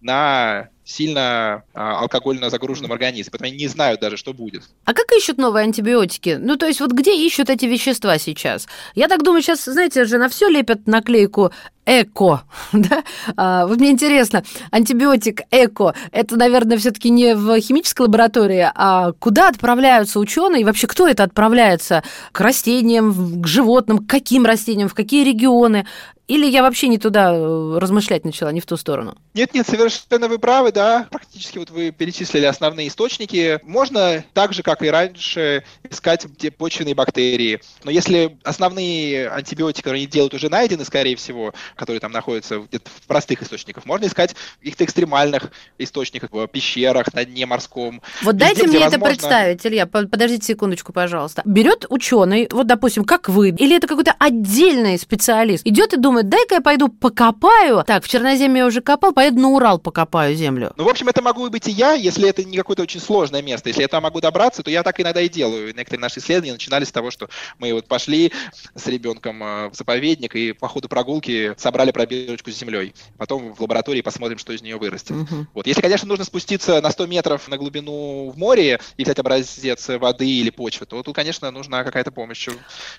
на 0.00 0.68
сильно 0.90 1.62
а, 1.72 2.00
алкогольно 2.00 2.50
загруженном 2.50 2.92
организме, 2.92 3.30
поэтому 3.30 3.48
они 3.48 3.58
не 3.58 3.68
знают 3.68 4.00
даже, 4.00 4.16
что 4.16 4.32
будет. 4.32 4.64
А 4.84 4.92
как 4.92 5.12
ищут 5.12 5.38
новые 5.38 5.64
антибиотики? 5.64 6.36
Ну, 6.40 6.56
то 6.56 6.66
есть 6.66 6.80
вот 6.80 6.90
где 6.92 7.14
ищут 7.14 7.48
эти 7.48 7.66
вещества 7.66 8.18
сейчас? 8.18 8.66
Я 8.94 9.06
так 9.06 9.22
думаю, 9.22 9.42
сейчас, 9.42 9.64
знаете 9.64 10.04
же, 10.04 10.18
на 10.18 10.28
все 10.28 10.48
лепят 10.48 10.86
наклейку 10.86 11.52
эко, 11.86 12.42
да? 12.72 13.04
А, 13.36 13.66
вот 13.66 13.78
мне 13.78 13.90
интересно, 13.90 14.42
антибиотик 14.72 15.42
эко, 15.52 15.94
это, 16.10 16.36
наверное, 16.36 16.76
все-таки 16.76 17.10
не 17.10 17.34
в 17.34 17.60
химической 17.60 18.02
лаборатории, 18.02 18.70
а 18.74 19.12
куда 19.12 19.48
отправляются 19.48 20.18
ученые 20.18 20.62
и 20.62 20.64
вообще 20.64 20.86
кто 20.88 21.06
это 21.06 21.22
отправляется? 21.22 22.02
К 22.32 22.40
растениям, 22.40 23.40
к 23.42 23.46
животным, 23.46 23.98
к 23.98 24.10
каким 24.10 24.44
растениям, 24.44 24.88
в 24.88 24.94
какие 24.94 25.24
регионы? 25.24 25.86
Или 26.30 26.46
я 26.46 26.62
вообще 26.62 26.86
не 26.86 26.96
туда 26.96 27.32
э, 27.34 27.78
размышлять 27.80 28.24
начала, 28.24 28.50
не 28.50 28.60
в 28.60 28.66
ту 28.66 28.76
сторону? 28.76 29.16
Нет, 29.34 29.52
нет, 29.52 29.66
совершенно 29.66 29.89
вы 30.10 30.38
правы, 30.38 30.72
да. 30.72 31.08
Практически 31.10 31.58
вот 31.58 31.70
вы 31.70 31.90
перечислили 31.90 32.44
основные 32.44 32.88
источники. 32.88 33.58
Можно 33.62 34.24
так 34.34 34.52
же, 34.52 34.62
как 34.62 34.82
и 34.82 34.90
раньше, 34.90 35.64
искать 35.88 36.24
где 36.26 36.50
почвенные 36.50 36.94
бактерии. 36.94 37.60
Но 37.84 37.90
если 37.90 38.38
основные 38.44 39.28
антибиотики, 39.28 39.82
которые 39.82 40.02
они 40.02 40.06
делают, 40.06 40.34
уже 40.34 40.48
найдены, 40.48 40.84
скорее 40.84 41.16
всего, 41.16 41.52
которые 41.74 42.00
там 42.00 42.12
находятся 42.12 42.60
где-то 42.60 42.88
в 42.88 43.06
простых 43.06 43.42
источниках, 43.42 43.86
можно 43.86 44.06
искать 44.06 44.34
в 44.34 44.58
каких-то 44.60 44.84
экстремальных 44.84 45.50
источниках, 45.78 46.30
в 46.32 46.46
пещерах, 46.46 47.12
на 47.14 47.24
дне 47.24 47.46
морском. 47.46 48.02
Вот 48.22 48.34
Везде, 48.34 48.46
дайте 48.46 48.66
мне 48.66 48.78
возможно... 48.78 48.96
это 48.96 49.04
представить, 49.04 49.66
Илья, 49.66 49.86
подождите 49.86 50.46
секундочку, 50.46 50.92
пожалуйста. 50.92 51.42
Берет 51.44 51.86
ученый, 51.88 52.48
вот, 52.50 52.66
допустим, 52.66 53.04
как 53.04 53.28
вы, 53.28 53.48
или 53.50 53.76
это 53.76 53.86
какой-то 53.86 54.14
отдельный 54.18 54.98
специалист, 54.98 55.66
идет 55.66 55.92
и 55.92 55.96
думает, 55.96 56.10
думает, 56.10 56.28
дай-ка 56.28 56.56
я 56.56 56.60
пойду 56.60 56.88
покопаю. 56.88 57.84
Так, 57.86 58.04
в 58.04 58.08
Черноземье 58.08 58.58
я 58.58 58.66
уже 58.66 58.80
копал, 58.80 59.12
поеду 59.12 59.40
на 59.40 59.48
Урал 59.50 59.78
покопаю 59.80 60.34
землю. 60.34 60.72
Ну, 60.76 60.84
в 60.84 60.88
общем, 60.88 61.08
это 61.08 61.22
могу 61.22 61.48
быть 61.50 61.68
и 61.68 61.70
я, 61.70 61.92
если 61.94 62.28
это 62.28 62.44
не 62.44 62.56
какое-то 62.56 62.82
очень 62.82 63.00
сложное 63.00 63.42
место. 63.42 63.68
Если 63.68 63.82
я 63.82 63.88
там 63.88 64.02
могу 64.02 64.20
добраться, 64.20 64.62
то 64.62 64.70
я 64.70 64.82
так 64.82 65.00
иногда 65.00 65.20
и 65.20 65.28
делаю. 65.28 65.74
Некоторые 65.74 66.00
наши 66.00 66.20
исследования 66.20 66.52
начинались 66.52 66.88
с 66.88 66.92
того, 66.92 67.10
что 67.10 67.28
мы 67.58 67.72
вот 67.72 67.86
пошли 67.86 68.32
с 68.74 68.86
ребенком 68.86 69.42
э, 69.42 69.68
в 69.70 69.74
заповедник 69.74 70.34
и 70.36 70.52
по 70.52 70.68
ходу 70.68 70.88
прогулки 70.88 71.54
собрали 71.56 71.90
пробирочку 71.90 72.50
с 72.50 72.58
землей. 72.58 72.94
Потом 73.16 73.54
в 73.54 73.60
лаборатории 73.60 74.00
посмотрим, 74.00 74.38
что 74.38 74.52
из 74.52 74.62
нее 74.62 74.76
вырастет. 74.76 75.16
Угу. 75.16 75.46
Вот. 75.54 75.66
Если, 75.66 75.80
конечно, 75.80 76.08
нужно 76.08 76.24
спуститься 76.24 76.80
на 76.80 76.90
100 76.90 77.06
метров 77.06 77.48
на 77.48 77.56
глубину 77.56 78.30
в 78.30 78.38
море 78.38 78.80
и 78.96 79.04
взять 79.04 79.18
образец 79.18 79.88
воды 79.88 80.28
или 80.28 80.50
почвы, 80.50 80.86
то 80.86 81.02
тут, 81.02 81.14
конечно, 81.14 81.50
нужна 81.50 81.84
какая-то 81.84 82.10
помощь 82.10 82.48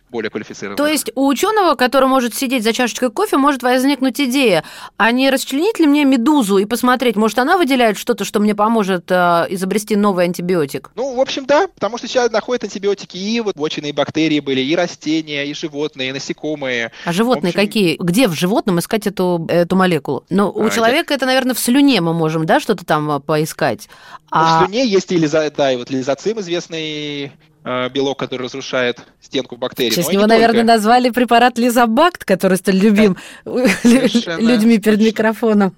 более 0.09 0.29
квалифицированная. 0.29 0.77
То 0.77 0.87
есть 0.87 1.11
у 1.15 1.27
ученого, 1.27 1.75
который 1.75 2.07
может 2.07 2.35
сидеть 2.35 2.63
за 2.63 2.73
чашечкой 2.73 3.09
кофе 3.11 3.37
может 3.37 3.63
возникнуть 3.63 4.19
идея, 4.19 4.63
а 4.97 5.11
не 5.11 5.29
расчленить 5.29 5.79
ли 5.79 5.87
мне 5.87 6.05
медузу 6.05 6.57
и 6.57 6.65
посмотреть, 6.71 7.17
может, 7.17 7.37
она 7.37 7.57
выделяет 7.57 7.97
что-то, 7.97 8.23
что 8.23 8.39
мне 8.39 8.55
поможет 8.55 9.11
э, 9.11 9.45
изобрести 9.49 9.97
новый 9.97 10.23
антибиотик? 10.23 10.91
Ну, 10.95 11.15
в 11.15 11.19
общем, 11.19 11.45
да, 11.45 11.67
потому 11.67 11.97
что 11.97 12.07
сейчас 12.07 12.31
находят 12.31 12.63
антибиотики 12.63 13.17
и 13.17 13.41
вот 13.41 13.55
почвенные 13.55 13.91
бактерии 13.91 14.39
были, 14.39 14.61
и 14.61 14.73
растения, 14.73 15.45
и 15.45 15.53
животные, 15.53 16.09
и 16.09 16.11
насекомые. 16.13 16.93
А 17.03 17.11
животные 17.11 17.49
общем... 17.49 17.59
какие? 17.59 17.97
Где 17.99 18.29
в 18.29 18.33
животном 18.33 18.79
искать 18.79 19.05
эту, 19.05 19.45
эту 19.49 19.75
молекулу? 19.75 20.23
Ну, 20.29 20.49
у 20.49 20.67
а, 20.67 20.69
человека 20.69 21.13
я... 21.13 21.17
это, 21.17 21.25
наверное, 21.25 21.55
в 21.55 21.59
слюне 21.59 21.99
мы 21.99 22.13
можем, 22.13 22.45
да, 22.45 22.61
что-то 22.61 22.85
там 22.85 23.11
э, 23.11 23.19
поискать. 23.19 23.89
Ну, 24.31 24.37
а... 24.39 24.61
в 24.61 24.65
слюне 24.65 24.87
есть 24.87 25.11
и 25.11 25.17
лиза... 25.17 25.51
да, 25.51 25.73
и 25.73 25.75
вот 25.75 25.89
лизоцим 25.89 26.39
известный 26.39 27.33
белок, 27.63 28.19
который 28.19 28.43
разрушает 28.43 28.99
стенку 29.21 29.57
бактерий. 29.57 29.91
Сейчас 29.91 30.11
его, 30.11 30.25
наверное, 30.25 30.61
только. 30.61 30.73
назвали 30.73 31.09
препарат 31.09 31.57
Лизобакт, 31.57 32.25
который 32.25 32.57
столь 32.57 32.75
любим 32.75 33.17
людьми 33.45 34.79
перед 34.79 34.99
микрофоном. 34.99 35.73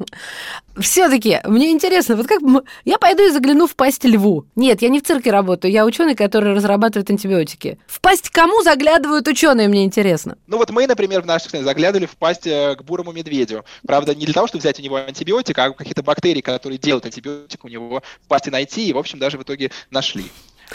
Все-таки 0.78 1.40
мне 1.46 1.72
интересно, 1.72 2.16
вот 2.16 2.28
как 2.28 2.42
я 2.86 2.98
пойду 2.98 3.24
и 3.28 3.30
загляну 3.30 3.68
в 3.68 3.76
пасть 3.76 4.04
льву. 4.06 4.46
Нет, 4.56 4.82
я 4.82 4.90
не 4.90 5.00
в 5.00 5.04
цирке 5.04 5.30
работаю, 5.32 5.72
я 5.72 5.86
ученый, 5.86 6.16
который 6.16 6.54
разрабатывает 6.54 7.10
антибиотики. 7.10 7.78
В 7.86 8.02
пасть 8.02 8.30
кому 8.30 8.64
заглядывают 8.64 9.28
ученые, 9.28 9.68
мне 9.68 9.84
интересно. 9.84 10.38
Ну 10.48 10.58
вот 10.58 10.72
мы, 10.72 10.88
например, 10.88 11.22
в 11.22 11.26
наших 11.26 11.52
заглядывали 11.52 12.06
в 12.06 12.16
пасть 12.18 12.48
э, 12.48 12.76
к 12.76 12.84
бурому 12.84 13.12
медведю. 13.12 13.66
Правда, 13.86 14.16
не 14.16 14.26
для 14.26 14.34
того, 14.34 14.48
чтобы 14.48 14.62
взять 14.62 14.80
у 14.80 14.84
него 14.84 14.96
антибиотик, 14.96 15.58
а 15.60 15.72
какие-то 15.72 16.02
бактерии, 16.02 16.42
которые 16.42 16.80
делают 16.80 17.06
антибиотик, 17.06 17.64
у 17.66 17.68
него 17.68 18.02
в 18.24 18.28
пасти 18.28 18.50
найти, 18.50 18.88
и, 18.88 18.94
в 18.94 18.98
общем, 18.98 19.20
даже 19.20 19.38
в 19.38 19.44
итоге 19.44 19.72
нашли. 19.92 20.26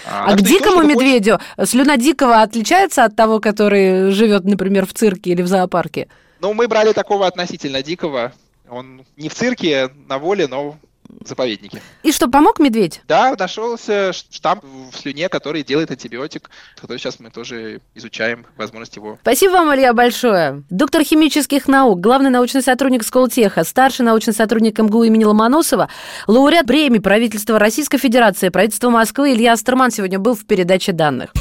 А, 0.07 0.27
а 0.27 0.37
к 0.37 0.43
дикому 0.43 0.83
медведю 0.83 1.39
хочешь... 1.57 1.71
слюна 1.71 1.97
дикого 1.97 2.43
отличается 2.43 3.05
от 3.05 3.17
того, 3.17 3.41
который 3.41 4.11
живет, 4.11 4.45
например, 4.45 4.87
в 4.87 4.93
цирке 4.93 5.31
или 5.31 5.43
в 5.43 5.47
зоопарке? 5.47 6.09
Ну, 6.41 6.55
мы 6.55 6.69
брали 6.69 6.93
такого 6.93 7.27
относительно 7.27 7.83
дикого. 7.83 8.33
Он 8.71 9.03
не 9.17 9.29
в 9.29 9.35
цирке, 9.35 9.91
на 10.09 10.19
воле, 10.19 10.47
но 10.47 10.77
заповеднике. 11.25 11.81
И 12.03 12.13
что, 12.13 12.29
помог 12.29 12.59
медведь? 12.59 13.01
Да, 13.07 13.35
нашелся 13.39 14.13
штамп 14.13 14.65
в 14.65 14.97
слюне, 14.97 15.29
который 15.29 15.63
делает 15.63 15.91
антибиотик, 15.91 16.51
который 16.77 16.99
сейчас 16.99 17.21
мы 17.21 17.31
тоже 17.31 17.81
изучаем, 17.95 18.47
возможность 18.57 18.97
его. 18.97 19.19
Спасибо 19.23 19.53
вам, 19.53 19.75
Илья, 19.75 19.93
большое. 19.93 20.63
Доктор 20.71 21.05
химических 21.05 21.69
наук, 21.69 22.01
главный 22.01 22.31
научный 22.31 22.63
сотрудник 22.63 23.05
Сколтеха, 23.05 23.65
старший 23.65 24.05
научный 24.05 24.35
сотрудник 24.35 24.79
МГУ 24.79 25.05
имени 25.05 25.25
Ломоносова, 25.25 25.89
лауреат 26.27 26.67
премии 26.67 26.99
правительства 26.99 27.59
Российской 27.59 27.99
Федерации, 27.99 28.49
правительства 28.49 28.91
Москвы 28.91 29.33
Илья 29.33 29.53
Астерман 29.53 29.91
сегодня 29.91 30.19
был 30.19 30.35
в 30.35 30.47
передаче 30.47 30.93
данных. 30.93 31.33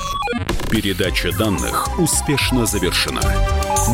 Передача 0.69 1.31
данных 1.37 1.87
успешно 1.97 2.65
завершена. 2.65 3.21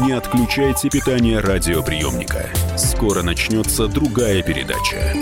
Не 0.02 0.14
отключайте 0.14 0.90
питание 0.90 1.40
радиоприемника. 1.40 2.50
Скоро 2.76 3.22
начнется 3.22 3.88
другая 3.88 4.42
передача. 4.42 5.14